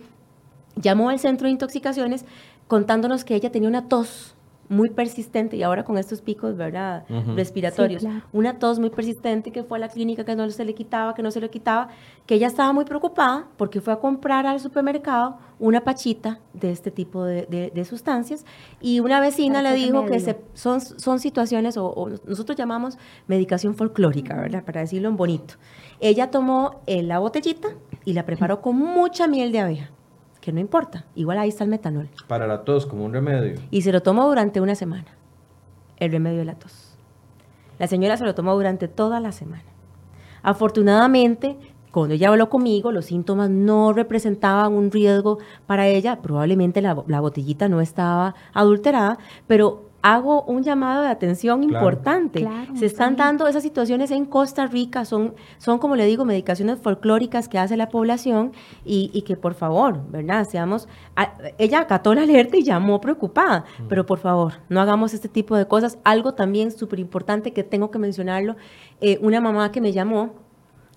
[0.77, 2.25] llamó al centro de intoxicaciones
[2.69, 4.35] contándonos que ella tenía una tos
[4.73, 7.05] muy persistente y ahora con estos picos, ¿verdad?
[7.37, 8.05] Respiratorios.
[8.33, 11.23] Una tos muy persistente que fue a la clínica que no se le quitaba, que
[11.23, 11.89] no se le quitaba,
[12.27, 16.91] que ella estaba muy preocupada porque fue a comprar al supermercado una pachita de este
[16.91, 18.47] tipo de, sustancias
[18.81, 22.97] y una vecina le dijo que se, son, son situaciones o, nosotros llamamos
[23.27, 24.65] medicación folclórica, ¿verdad?
[24.65, 25.55] Para decirlo en bonito.
[26.01, 27.69] Ella tomó eh, la botellita
[28.07, 29.91] y la preparó con mucha miel de abeja
[30.43, 32.11] que no importa, igual ahí está el metanol.
[32.27, 33.61] Para la tos, como un remedio.
[33.71, 35.07] Y se lo tomó durante una semana,
[35.99, 36.99] el remedio de la tos.
[37.79, 39.63] La señora se lo tomó durante toda la semana.
[40.43, 41.57] Afortunadamente,
[41.93, 46.21] cuando ella habló conmigo, los síntomas no representaban un riesgo para ella.
[46.21, 52.41] Probablemente la, la botellita no estaba adulterada, pero hago un llamado de atención importante.
[52.41, 53.17] Claro, Se están sí.
[53.19, 57.77] dando esas situaciones en Costa Rica, son, son como le digo, medicaciones folclóricas que hace
[57.77, 58.53] la población
[58.85, 60.45] y, y que por favor, ¿verdad?
[60.49, 65.29] Seamos, a- ella acató la alerta y llamó preocupada, pero por favor, no hagamos este
[65.29, 65.99] tipo de cosas.
[66.05, 68.57] Algo también súper importante que tengo que mencionarlo,
[69.01, 70.35] eh, una mamá que me llamó,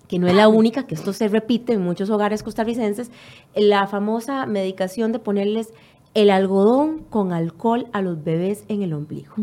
[0.08, 3.10] que no es la única, que esto se repite en muchos hogares costarricenses,
[3.56, 5.72] la famosa medicación de ponerles
[6.16, 9.34] el algodón con alcohol a los bebés en el ombligo.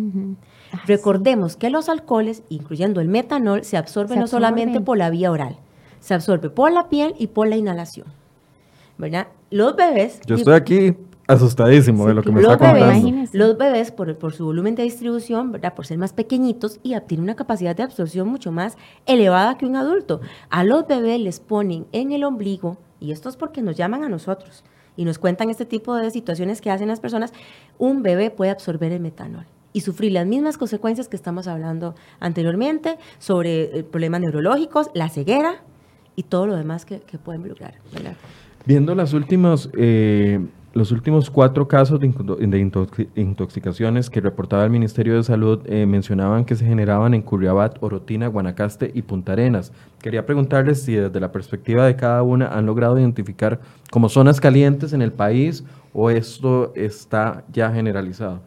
[0.71, 5.11] Ah, Recordemos que los alcoholes, incluyendo el metanol, se absorben Se no solamente por la
[5.11, 5.57] vía oral,
[5.99, 8.07] se absorbe por la piel y por la inhalación.
[8.97, 9.27] ¿Verdad?
[9.51, 10.19] Los bebés...
[10.25, 10.95] Yo estoy aquí
[11.27, 12.97] asustadísimo de lo que me está bebés, contando.
[12.97, 13.37] Imagínese.
[13.37, 15.75] los bebés por, por su volumen de distribución, ¿verdad?
[15.75, 19.75] Por ser más pequeñitos y tienen una capacidad de absorción mucho más elevada que un
[19.75, 20.21] adulto.
[20.49, 24.09] A los bebés les ponen en el ombligo, y esto es porque nos llaman a
[24.09, 24.63] nosotros
[24.95, 27.33] y nos cuentan este tipo de situaciones que hacen las personas,
[27.77, 32.97] un bebé puede absorber el metanol y sufrir las mismas consecuencias que estamos hablando anteriormente
[33.17, 35.63] sobre eh, problemas neurológicos, la ceguera
[36.15, 37.75] y todo lo demás que, pueden lograr.
[38.65, 40.39] Viendo las últimas, eh,
[40.73, 42.59] los últimos cuatro casos de,
[43.15, 48.27] intoxicaciones que reportaba el Ministerio de Salud, eh, mencionaban que se generaban en Curriabat, Orotina,
[48.27, 49.71] Guanacaste y Punta Arenas.
[50.01, 53.59] Quería preguntarles si desde la perspectiva de cada una han logrado identificar
[53.91, 55.63] como zonas calientes en el país
[55.93, 58.41] o esto está ya generalizado.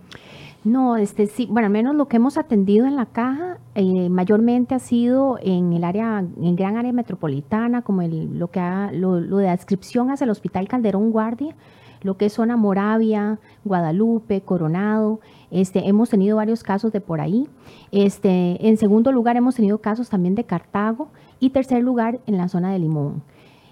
[0.64, 4.74] No, este sí, bueno, al menos lo que hemos atendido en la caja eh, mayormente
[4.74, 9.20] ha sido en el área, en gran área metropolitana, como el, lo que ha, lo,
[9.20, 11.54] lo de adscripción hacia el Hospital Calderón Guardia,
[12.06, 17.48] lo que es zona Moravia, Guadalupe, Coronado, este, hemos tenido varios casos de por ahí.
[17.90, 21.08] Este, en segundo lugar, hemos tenido casos también de Cartago
[21.40, 23.22] y tercer lugar en la zona de Limón.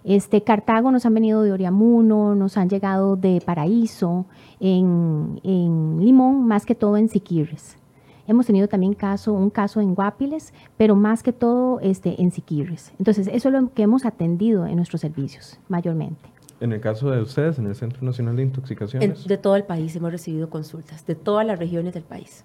[0.03, 4.27] Este, Cartago nos han venido de Oriamuno, nos han llegado de Paraíso,
[4.61, 7.79] en, en Limón, más que todo en Siquirres.
[8.27, 12.93] Hemos tenido también caso, un caso en Guapiles, pero más que todo este, en Siquirres.
[12.99, 16.34] Entonces, eso es lo que hemos atendido en nuestros servicios, mayormente.
[16.61, 19.65] En el caso de ustedes, en el Centro Nacional de En- Intoxicaciones, de todo el
[19.65, 22.45] país hemos recibido consultas, de todas las regiones del país.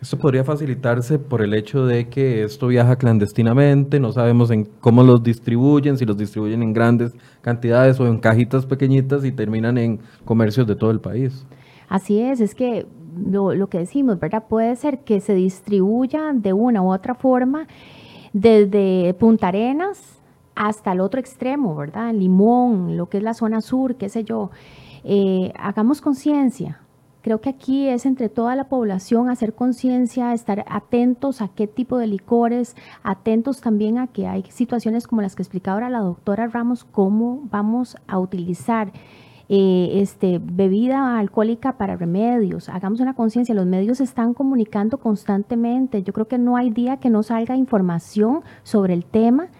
[0.00, 5.02] esto podría facilitarse por el hecho de que esto viaja clandestinamente, no sabemos en cómo
[5.02, 9.98] los distribuyen, si los distribuyen en grandes cantidades o en cajitas pequeñitas y terminan en
[10.24, 11.44] comercios de todo el país.
[11.88, 12.86] Así es, es que
[13.28, 14.44] lo, lo que decimos, ¿verdad?
[14.48, 17.66] Puede ser que se distribuya de una u otra forma
[18.32, 20.17] desde Punta Arenas
[20.58, 22.12] hasta el otro extremo, ¿verdad?
[22.12, 24.50] Limón, lo que es la zona sur, qué sé yo.
[25.04, 26.80] Eh, hagamos conciencia.
[27.22, 31.96] Creo que aquí es entre toda la población hacer conciencia, estar atentos a qué tipo
[31.98, 36.48] de licores, atentos también a que hay situaciones como las que explicaba ahora la doctora
[36.48, 38.92] Ramos, cómo vamos a utilizar
[39.48, 42.68] eh, este, bebida alcohólica para remedios.
[42.68, 46.02] Hagamos una conciencia, los medios están comunicando constantemente.
[46.02, 49.50] Yo creo que no hay día que no salga información sobre el tema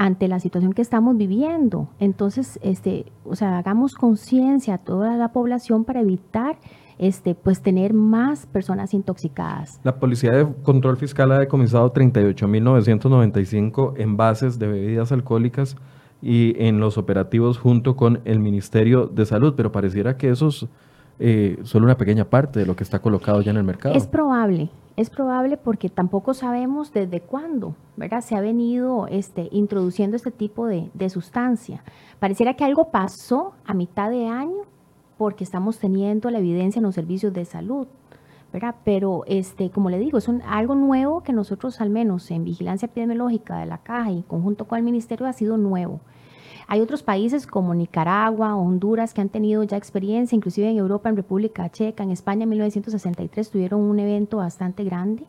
[0.00, 1.90] ante la situación que estamos viviendo.
[1.98, 6.56] Entonces, este, o sea, hagamos conciencia a toda la población para evitar
[6.96, 9.78] este, pues tener más personas intoxicadas.
[9.84, 15.76] La Policía de Control Fiscal ha decomisado 38.995 envases de bebidas alcohólicas
[16.22, 20.66] y en los operativos junto con el Ministerio de Salud, pero pareciera que eso es
[21.18, 23.94] eh, solo una pequeña parte de lo que está colocado ya en el mercado.
[23.94, 28.20] Es probable, es probable porque tampoco sabemos desde cuándo, ¿verdad?
[28.20, 31.82] Se ha venido este, introduciendo este tipo de, sustancia.
[32.18, 34.62] Pareciera que algo pasó a mitad de año
[35.16, 37.86] porque estamos teniendo la evidencia en los servicios de salud,
[38.52, 38.74] ¿verdad?
[38.84, 42.86] Pero, este, como le digo, es un- algo nuevo que nosotros, al menos en vigilancia
[42.86, 46.00] epidemiológica de la caja y conjunto con el ministerio, ha sido nuevo.
[46.72, 51.16] Hay otros países como Nicaragua, Honduras, que han tenido ya experiencia, inclusive en Europa, en
[51.16, 55.24] República Checa, en España en 1963 tuvieron un evento bastante grande,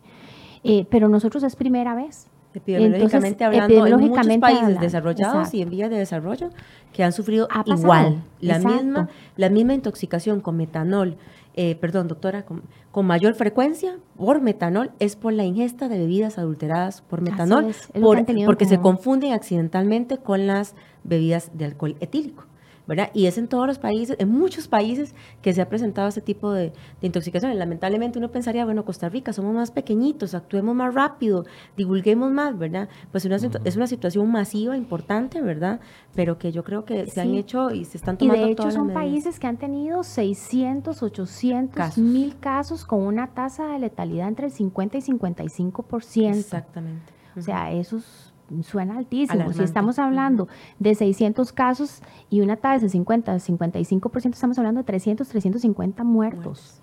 [0.64, 2.28] eh, pero nosotros es primera vez.
[2.54, 5.58] Epidemiológicamente Entonces, hablando, hay muchos países hablando, desarrollados exacto.
[5.58, 6.50] y en vías de desarrollo
[6.94, 8.24] que han sufrido igual.
[8.40, 11.18] La misma, la misma intoxicación con metanol,
[11.56, 16.38] eh, perdón, doctora, con, con mayor frecuencia por metanol es por la ingesta de bebidas
[16.38, 22.46] adulteradas por metanol, es, por- porque se confunden accidentalmente con las bebidas de alcohol etílico.
[22.92, 23.10] ¿Verdad?
[23.14, 26.52] Y es en todos los países, en muchos países que se ha presentado este tipo
[26.52, 27.58] de, de intoxicaciones.
[27.58, 31.46] Lamentablemente uno pensaría, bueno, Costa Rica, somos más pequeñitos, actuemos más rápido,
[31.78, 32.90] divulguemos más, ¿verdad?
[33.12, 35.80] Pues una situ- es una situación masiva, importante, ¿verdad?
[36.16, 37.38] Pero que yo creo que se han Sí.
[37.38, 41.02] hecho y se están Y tomando de hecho todas son países que han tenido 600,
[41.02, 42.04] 800, Casos.
[42.04, 46.38] mil casos con una tasa de letalidad entre el 50 y 55%.
[46.38, 47.14] Exactamente.
[47.38, 48.31] O sea, eso es-
[48.64, 49.34] suena altísimo.
[49.34, 49.58] Alarmante.
[49.58, 50.48] Si estamos hablando
[50.80, 56.82] de 600 casos y una tasa de 50, 55%, estamos hablando de 300, 350 muertos.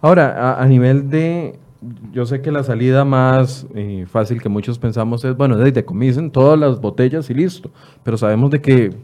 [0.00, 1.58] Ahora, a, nivel de,
[2.12, 6.30] yo sé que la salida más eh, fácil que muchos pensamos es, bueno, de decomisen
[6.30, 7.70] todas las botellas y listo,
[8.02, 8.96] pero sabemos de que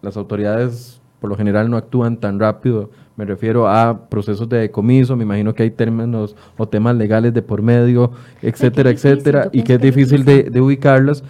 [0.00, 2.90] las autoridades por lo general no actúan tan rápido.
[3.14, 7.42] Me refiero a procesos de decomiso, me imagino que hay términos o temas legales de
[7.42, 8.10] por medio,
[8.42, 11.22] etcétera, etcétera, y que es difícil de, de ubicarlas.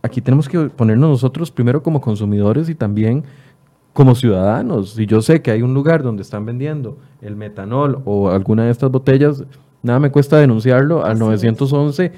[0.00, 3.22] Aquí tenemos que ponernos nosotros primero como consumidores y también
[3.92, 4.94] como ciudadanos.
[4.94, 8.70] Si yo sé que hay un lugar donde están vendiendo el metanol o alguna de
[8.70, 9.44] estas botellas,
[9.82, 12.12] nada me cuesta denunciarlo al 911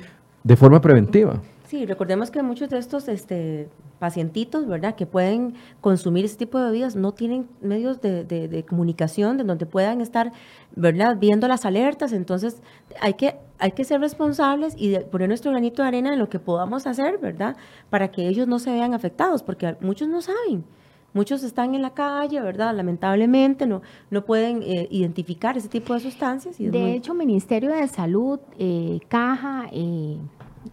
[0.45, 1.41] de forma preventiva.
[1.71, 3.69] Sí, recordemos que muchos de estos este,
[4.01, 9.45] pacientitos, ¿verdad?, que pueden consumir este tipo de bebidas, no tienen medios de, comunicación de
[9.45, 10.33] donde puedan estar,
[10.75, 12.13] ¿verdad?, viendo las alertas.
[12.13, 12.61] Entonces,
[13.01, 16.41] hay que, hay que ser responsables y poner nuestro granito de arena en lo que
[16.41, 17.57] podamos hacer, ¿verdad?,
[17.89, 20.65] para que ellos no se vean afectados, porque muchos no saben.
[21.13, 22.75] Muchos están en la calle, ¿verdad?
[22.75, 26.59] Lamentablemente no, no pueden eh, identificar ese tipo de sustancias.
[26.59, 30.19] Y de hecho, Ministerio de Salud, eh, Caja, eh,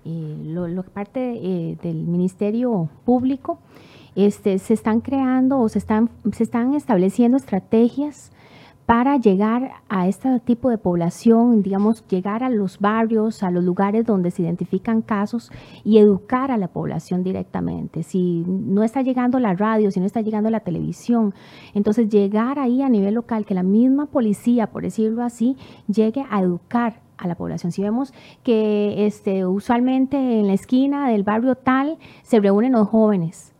[0.04, 3.60] lo, lo, parte eh, del Ministerio Público,
[4.16, 8.32] este, se están creando o se están, se están estableciendo estrategias
[8.88, 14.06] para llegar a este tipo de población, digamos, llegar a los barrios, a los lugares
[14.06, 15.52] donde se identifican casos
[15.84, 18.04] y educar a la población directamente.
[18.04, 21.34] Si no está llegando la radio, si no está llegando la televisión,
[21.74, 25.58] entonces llegar ahí a nivel local, que la misma policía, por decirlo así,
[25.88, 27.72] llegue a educar a la población.
[27.72, 28.14] Si vemos
[28.44, 33.54] que este, usualmente en la esquina del barrio tal se reúnen los jóvenes,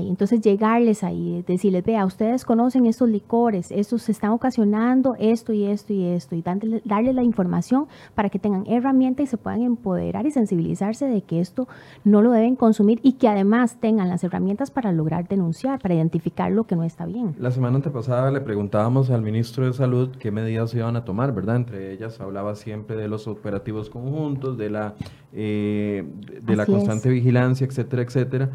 [0.00, 5.66] entonces llegarles ahí, decirles, vea, ustedes conocen estos licores, estos se están ocasionando esto y
[5.66, 10.26] esto y esto, y darles la información para que tengan herramientas y se puedan empoderar
[10.26, 11.68] y sensibilizarse de que esto
[12.04, 16.50] no lo deben consumir y que además tengan las herramientas para lograr denunciar, para identificar
[16.50, 17.34] lo que no está bien.
[17.38, 21.34] La semana antepasada le preguntábamos al ministro de Salud qué medidas se iban a tomar,
[21.34, 21.56] ¿verdad?
[21.56, 24.94] Entre ellas hablaba siempre de los operativos conjuntos, de la,
[25.34, 26.02] eh,
[26.40, 28.50] de la constante vigilancia, etcétera, etcétera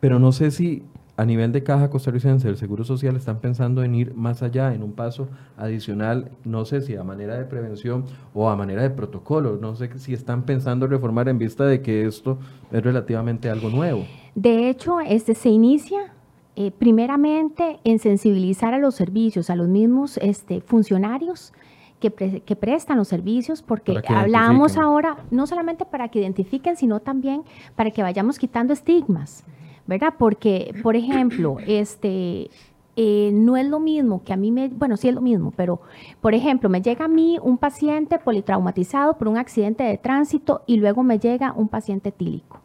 [0.00, 0.82] pero no sé si
[1.16, 4.82] a nivel de Caja Costarricense del Seguro Social están pensando en ir más allá, en
[4.82, 9.56] un paso adicional, no sé si a manera de prevención o a manera de protocolo,
[9.60, 12.38] no sé si están pensando reformar en vista de que esto
[12.70, 14.04] es relativamente algo nuevo.
[14.34, 16.12] De hecho, este se inicia
[16.54, 21.54] eh, primeramente en sensibilizar a los servicios, a los mismos este, funcionarios
[22.00, 27.42] que, que, prestan los servicios, porque hablamos ahora no solamente para que identifiquen, sino también
[27.74, 29.44] para que vayamos quitando estigmas.
[29.86, 30.14] ¿Verdad?
[30.18, 32.50] Porque, por ejemplo, este,
[32.96, 35.80] eh, no es lo mismo que a mí me, bueno, sí es lo mismo, pero,
[36.20, 40.78] por ejemplo, me llega a mí un paciente politraumatizado por un accidente de tránsito y
[40.78, 42.60] luego me llega un paciente etílico.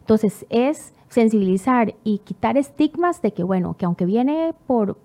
[0.00, 4.98] Entonces, es sensibilizar y quitar estigmas de que, bueno, que aunque viene por,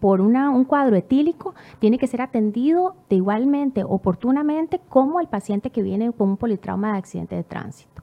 [0.00, 5.82] por un cuadro etílico, tiene que ser atendido de igualmente, oportunamente, como el paciente que
[5.82, 7.95] viene con un politrauma de accidente de tránsito.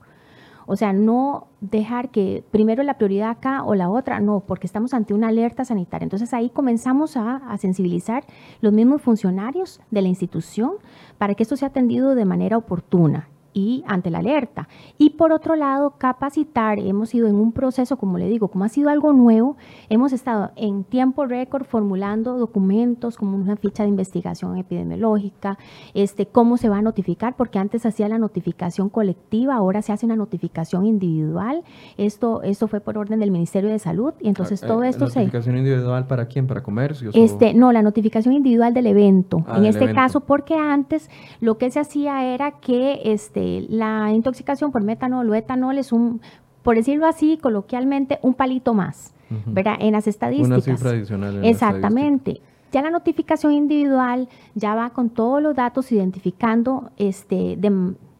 [0.65, 4.93] O sea, no dejar que primero la prioridad acá o la otra, no, porque estamos
[4.93, 6.05] ante una alerta sanitaria.
[6.05, 8.23] Entonces ahí comenzamos a, a, sensibilizar
[8.61, 10.73] los mismos funcionarios de la institución
[11.17, 14.67] para que esto sea atendido de manera oportuna y ante la alerta.
[14.97, 18.69] Y por otro lado, capacitar, hemos ido en un proceso, como le digo, como ha
[18.69, 19.57] sido algo nuevo,
[19.89, 25.57] hemos estado en tiempo récord formulando documentos como una ficha de investigación epidemiológica,
[25.93, 30.05] este, cómo se va a notificar, porque antes hacía la notificación colectiva, ahora se hace
[30.05, 31.63] una notificación individual.
[31.97, 35.07] Esto, esto fue por orden del Ministerio de Salud y entonces ah, todo eh, esto
[35.07, 35.19] se...
[35.19, 36.47] ¿Notificación individual para quién?
[36.47, 37.13] ¿Para comercios?
[37.15, 39.43] Este, No, la notificación individual del evento.
[39.47, 44.71] Ah, en este caso, porque antes lo que se hacía era que este, la intoxicación
[44.71, 46.21] por metanol o etanol es un,
[46.63, 49.13] por decirlo así coloquialmente, un palito más,
[49.45, 49.75] ¿verdad?
[49.79, 50.67] En las estadísticas.
[50.67, 51.43] Una cifra adicional.
[51.43, 52.41] Exactamente.
[52.71, 57.57] Ya la notificación individual ya va con todos los datos identificando, este,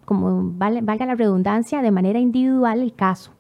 [0.06, 3.32] como valga la redundancia, de manera individual el caso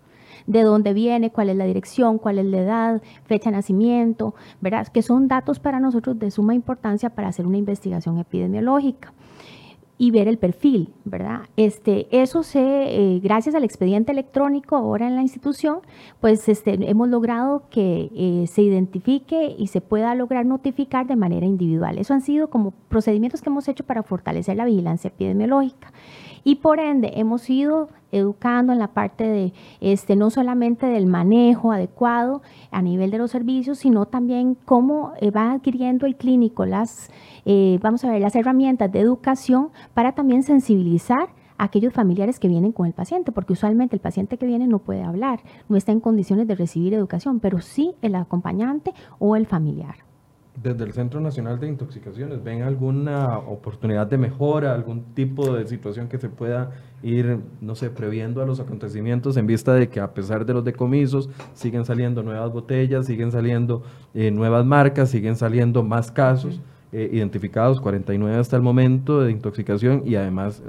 [0.47, 4.87] de dónde viene, cuál es la dirección, cuál es la edad, fecha de nacimiento, ¿verdad?
[4.87, 9.13] Que son datos para nosotros de suma importancia para hacer una investigación epidemiológica
[9.97, 11.41] y ver el perfil, ¿verdad?
[11.55, 15.79] Este, eso se, eh, gracias al expediente electrónico ahora en la institución,
[16.19, 21.45] pues este, hemos logrado que eh, se identifique y se pueda lograr notificar de manera
[21.45, 21.99] individual.
[21.99, 25.93] Eso han sido como procedimientos que hemos hecho para fortalecer la vigilancia epidemiológica
[26.43, 31.71] y por ende hemos ido educando en la parte de este no solamente del manejo
[31.71, 32.41] adecuado
[32.71, 37.09] a nivel de los servicios, sino también cómo eh, va adquiriendo el clínico las
[37.45, 42.47] eh, vamos a ver las herramientas de educación para también sensibilizar a aquellos familiares que
[42.47, 45.91] vienen con el paciente, porque usualmente el paciente que viene no puede hablar, no está
[45.91, 49.95] en condiciones de recibir educación, pero sí el acompañante o el familiar.
[50.61, 56.07] Desde el Centro Nacional de Intoxicaciones, ¿ven alguna oportunidad de mejora, algún tipo de situación
[56.07, 56.69] que se pueda
[57.01, 60.63] ir, no sé, previendo a los acontecimientos en vista de que a pesar de los
[60.63, 63.81] decomisos siguen saliendo nuevas botellas, siguen saliendo
[64.13, 66.61] eh, nuevas marcas, siguen saliendo más casos?
[66.95, 70.61] Eh, identificados, 49 hasta el momento de intoxicación y además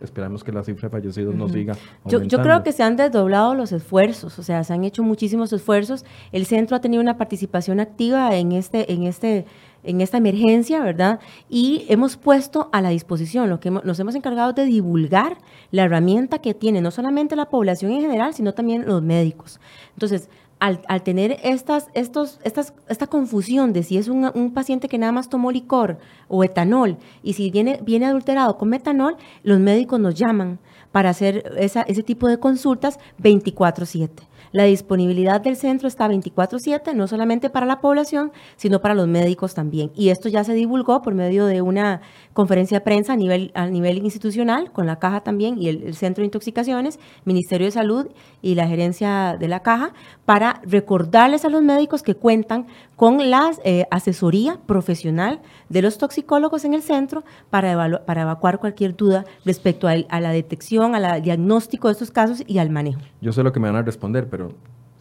[0.00, 1.74] esperamos que la cifra de fallecidos no siga.
[2.06, 5.52] Yo, yo, creo que se han desdoblado los esfuerzos, o sea, se han hecho muchísimos
[5.52, 6.06] esfuerzos.
[6.32, 9.44] El centro ha tenido una participación activa en este, en este
[9.84, 11.20] en esta emergencia, ¿verdad?
[11.48, 15.38] Y hemos puesto a la disposición, lo que nos hemos encargado de divulgar
[15.70, 19.60] la herramienta que tiene no solamente la población en general, sino también los médicos.
[19.92, 20.28] Entonces,
[20.58, 25.28] al, tener estas, estos, estas, esta confusión de si es un, paciente que nada más
[25.28, 25.98] tomó licor
[26.28, 30.58] o etanol y si viene, viene adulterado con metanol, los médicos nos llaman
[30.92, 34.26] para hacer ese tipo de consultas 24/7.
[34.52, 39.54] La disponibilidad del centro está 24/7, no solamente para la población, sino para los médicos
[39.54, 39.90] también.
[39.94, 42.00] Y esto ya se divulgó por medio de una
[42.32, 46.22] conferencia de prensa a nivel, a nivel institucional, con la caja también y el, Centro
[46.22, 48.08] de Intoxicaciones, Ministerio de Salud
[48.42, 49.92] y la gerencia de la caja,
[50.24, 52.66] para recordarles a los médicos que cuentan
[52.96, 58.96] con la eh, asesoría profesional de los toxicólogos en el centro para, para evacuar cualquier
[58.96, 63.00] duda respecto a, a la detección, al diagnóstico de estos casos y al manejo.
[63.20, 64.35] Yo sé lo que me van a responder, pero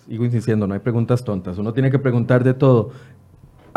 [0.07, 1.57] sigo insistiendo, no hay preguntas tontas.
[1.57, 2.91] Uno tiene que preguntar de todo.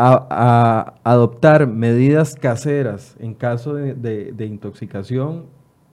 [0.01, 5.47] A, adoptar medidas caseras en caso de, intoxicación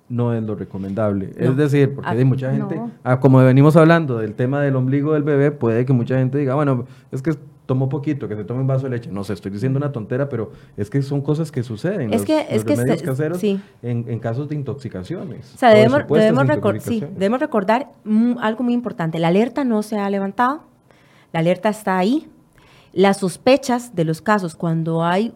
[0.10, 1.32] no es lo recomendable.
[1.38, 5.24] Es decir, porque hay mucha gente, ah, como venimos hablando del tema del ombligo del
[5.24, 7.32] bebé, puede que mucha gente diga, bueno, es que
[7.66, 9.12] tomó poquito, que se tome un vaso de leche.
[9.12, 12.14] No sé, estoy diciendo una tontera, pero es que son cosas que suceden.
[12.14, 13.44] Es que, es que remedios caseros
[13.82, 15.54] en, casos de intoxicaciones.
[15.56, 17.90] O sea, debemos, debemos, recordar
[18.40, 19.20] algo muy importante.
[19.20, 20.64] La alerta no se ha levantado,
[21.32, 22.28] la alerta está ahí.
[22.94, 25.34] Las sospechas de los casos, cuando hay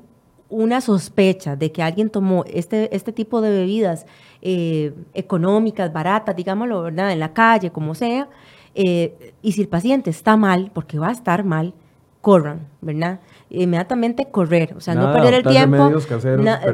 [0.49, 4.05] una sospecha de que alguien tomó este, este tipo de bebidas
[4.41, 7.11] eh, económicas, baratas, digámoslo, ¿verdad?
[7.11, 8.29] En la calle, como sea,
[8.75, 11.73] eh, y si el paciente está mal, porque va a estar mal,
[12.21, 13.19] corran, ¿verdad?
[13.49, 15.91] Inmediatamente correr, o sea, no perder el tiempo,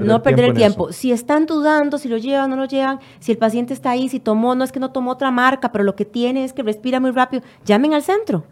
[0.01, 0.91] no perder el tiempo.
[0.91, 4.09] Si están dudando si lo llevan o no lo llevan, si el paciente está ahí,
[4.09, 6.63] si tomó, no es que no tomó otra marca, pero lo que tiene es que
[6.63, 8.43] respira muy rápido, llamen al centro.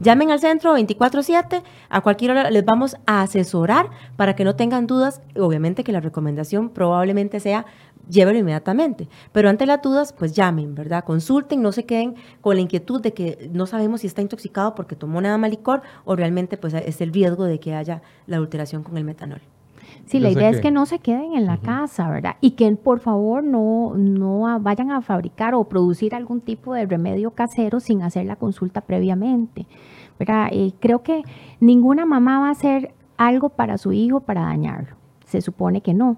[0.00, 4.86] Llamen al centro 24/7, a cualquier hora les vamos a asesorar para que no tengan
[4.86, 5.20] dudas.
[5.36, 7.66] Obviamente que la recomendación probablemente sea
[8.10, 9.08] llévelo inmediatamente.
[9.32, 11.04] Pero ante las dudas, pues llamen, ¿verdad?
[11.04, 14.96] Consulten, no se queden con la inquietud de que no sabemos si está intoxicado porque
[14.96, 18.82] tomó nada más licor o realmente pues es el riesgo de que haya la adulteración
[18.82, 19.40] con el metanol.
[20.06, 22.36] Sí, la idea es que no se queden en la casa, ¿verdad?
[22.40, 27.30] Y que por favor no, no vayan a fabricar o producir algún tipo de remedio
[27.30, 29.66] casero sin hacer la consulta previamente,
[30.18, 30.48] ¿verdad?
[30.50, 31.22] Eh, creo que
[31.60, 34.96] ninguna mamá va a hacer algo para su hijo para dañarlo.
[35.26, 36.16] Se supone que no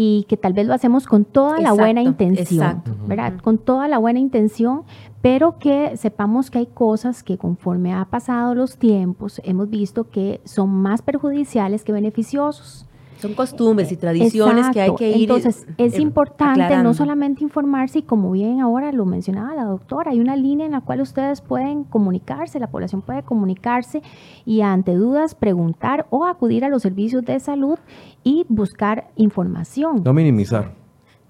[0.00, 3.32] y que tal vez lo hacemos con toda la buena intención, ¿verdad?
[3.42, 4.84] Con toda la buena intención,
[5.22, 10.40] pero que sepamos que hay cosas que conforme ha pasado los tiempos hemos visto que
[10.44, 12.86] son más perjudiciales que beneficiosos.
[13.18, 15.30] Son costumbres y tradiciones que hay que ir.
[15.30, 20.20] Entonces, es importante no solamente informarse, y como bien ahora lo mencionaba la doctora, hay
[20.20, 24.02] una línea en la cual ustedes pueden comunicarse, la población puede comunicarse
[24.44, 27.78] y ante dudas preguntar o acudir a los servicios de salud
[28.22, 30.02] y buscar información.
[30.04, 30.72] No minimizar.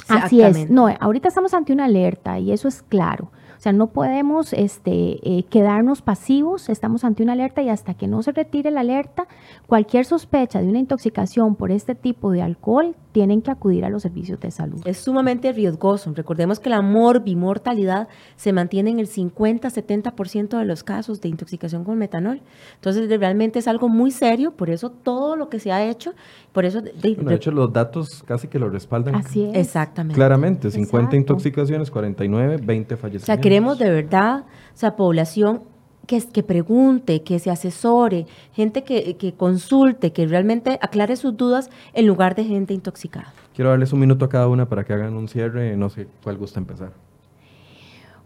[0.08, 0.70] Así es.
[0.70, 3.30] No, ahorita estamos ante una alerta y eso es claro.
[3.58, 8.06] O sea, no podemos este, eh, quedarnos pasivos, estamos ante una alerta y hasta que
[8.06, 9.26] no se retire la alerta,
[9.66, 14.02] cualquier sospecha de una intoxicación por este tipo de alcohol tienen que acudir a los
[14.02, 14.80] servicios de salud.
[14.84, 16.12] Es sumamente riesgoso.
[16.14, 18.06] Recordemos que la morbimortalidad
[18.36, 22.42] se mantiene en el 50-70% de los casos de intoxicación con metanol.
[22.76, 26.12] Entonces, realmente es algo muy serio, por eso todo lo que se ha hecho,
[26.52, 26.80] por eso...
[26.80, 29.16] De, hecho, los datos casi que lo respaldan.
[29.16, 29.56] Así es.
[29.56, 30.14] Exactamente.
[30.14, 33.24] Claramente, 50 intoxicaciones, 49, 20 fallecimientos.
[33.24, 35.62] O sea, queremos de verdad, o sea, población
[36.08, 41.70] que, que pregunte, que se asesore, gente que, que, consulte, que realmente aclare sus dudas
[41.92, 43.32] en lugar de gente intoxicada.
[43.54, 46.38] Quiero darles un minuto a cada una para que hagan un cierre, no sé cuál
[46.38, 46.92] gusta empezar.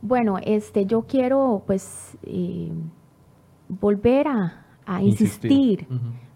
[0.00, 2.70] Bueno, este, yo quiero pues eh,
[3.68, 5.86] volver a, a insistir,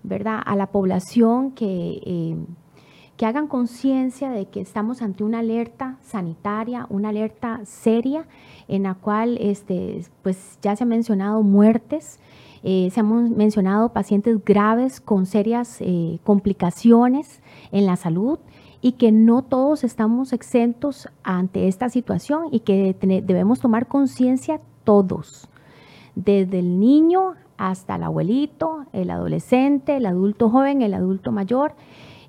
[0.03, 0.41] ¿verdad?
[0.45, 2.37] A la población que, eh,
[3.17, 8.27] que hagan conciencia de que estamos ante una alerta sanitaria, una alerta seria
[8.69, 12.21] en la cual este, pues ya se han mencionado muertes,
[12.63, 17.41] eh, se han mencionado pacientes graves con serias eh, complicaciones
[17.73, 18.39] en la salud
[18.83, 25.49] y que no todos estamos exentos ante esta situación y que debemos tomar conciencia todos
[26.15, 31.75] desde el niño hasta el abuelito, el adolescente, el adulto joven, el adulto mayor.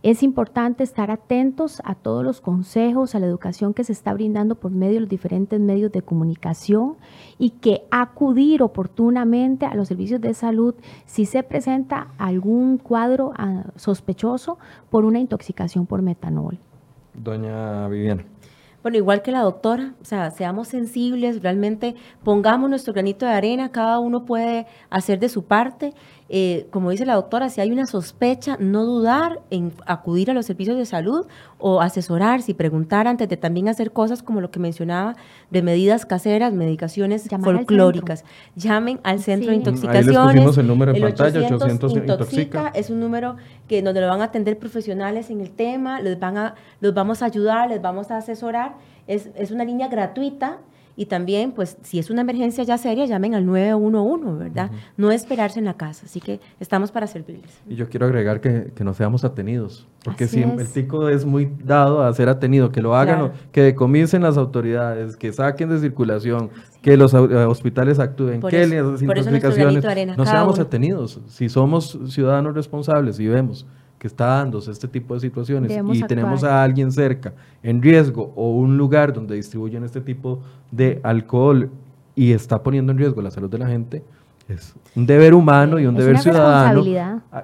[0.04, 4.56] Es importante estar atentos a todos los consejos, a la educación que se está brindando
[4.56, 6.96] por medio de los diferentes medios de comunicación
[7.38, 10.76] y que acudir oportunamente a los servicios de salud
[11.06, 14.58] si se presenta algún cuadro ah, sospechoso
[14.90, 16.60] por una intoxicación por metanol.
[17.14, 18.24] Doña Viviana.
[18.84, 23.70] Bueno, igual que la doctora, o sea, seamos sensibles, realmente pongamos nuestro granito de arena,
[23.70, 25.94] cada uno puede hacer de su parte
[26.30, 30.46] eh, como dice la doctora, si hay una sospecha, no dudar en acudir a los
[30.46, 31.26] servicios de salud
[31.58, 35.16] o asesorarse y preguntar antes de también hacer cosas como lo que mencionaba
[35.52, 38.26] de medidas caseras, medicaciones folclóricas.
[38.56, 40.18] Llamen al centro de intoxicaciones.
[40.18, 42.72] Ahí les pusimos el número en pantalla, 800 intoxica.
[42.76, 46.38] Es un número que donde lo van a atender profesionales en el tema, les van
[46.38, 48.76] a, los vamos a ayudar, les vamos a asesorar.
[49.08, 50.58] Es, es una línea gratuita
[51.00, 54.72] y también, pues, si es una emergencia ya seria, llamen al 911, ¿verdad?
[54.98, 56.08] No esperarse en la casa.
[56.08, 57.62] Así que estamos para servirles.
[57.70, 61.52] Y yo quiero agregar que, que no seamos atenidos, porque si el tico es muy
[61.64, 66.50] dado a ser atenido, que lo hagan, que decomisen las autoridades, que saquen de circulación,
[66.82, 71.22] que los eh, hospitales actúen, que las intoxicaciones, no seamos atenidos.
[71.28, 73.68] Si somos ciudadanos responsables y vemos
[73.98, 77.34] que está dándose este tipo de situaciones y tenemos a alguien cerca
[77.64, 80.40] en riesgo o un lugar donde distribuyen este tipo
[80.72, 81.72] de alcohol
[82.16, 84.04] y está poniendo en riesgo la salud de la gente,
[84.48, 86.84] es un deber humano y un deber ciudadano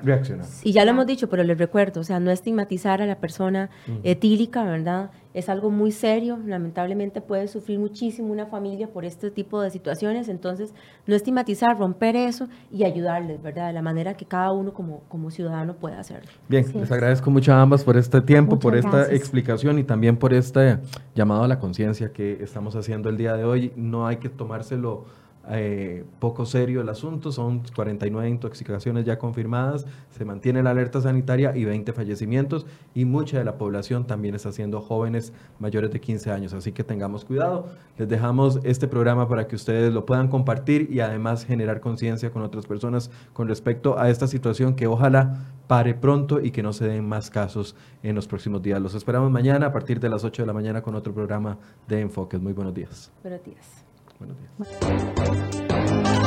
[0.01, 0.45] reaccionar.
[0.63, 3.69] Y ya lo hemos dicho, pero les recuerdo, o sea, no estigmatizar a la persona
[4.03, 5.11] etílica, ¿verdad?
[5.33, 10.29] Es algo muy serio, lamentablemente puede sufrir muchísimo una familia por este tipo de situaciones,
[10.29, 10.73] entonces
[11.07, 13.67] no estigmatizar, romper eso y ayudarles, ¿verdad?
[13.67, 16.29] De la manera que cada uno como, como ciudadano pueda hacerlo.
[16.47, 20.33] Bien, les agradezco mucho a ambas por este tiempo, por esta explicación y también por
[20.33, 20.79] este
[21.15, 23.71] llamado a la conciencia que estamos haciendo el día de hoy.
[23.75, 25.05] No hay que tomárselo
[25.49, 31.55] eh, poco serio el asunto, son 49 intoxicaciones ya confirmadas, se mantiene la alerta sanitaria
[31.55, 36.31] y 20 fallecimientos y mucha de la población también está siendo jóvenes mayores de 15
[36.31, 37.67] años, así que tengamos cuidado.
[37.97, 42.41] Les dejamos este programa para que ustedes lo puedan compartir y además generar conciencia con
[42.41, 46.85] otras personas con respecto a esta situación que ojalá pare pronto y que no se
[46.85, 48.81] den más casos en los próximos días.
[48.81, 52.01] Los esperamos mañana a partir de las 8 de la mañana con otro programa de
[52.01, 52.41] Enfoques.
[52.41, 53.11] Muy buenos días.
[53.23, 53.92] Buenos días.
[54.19, 56.22] Buenos días.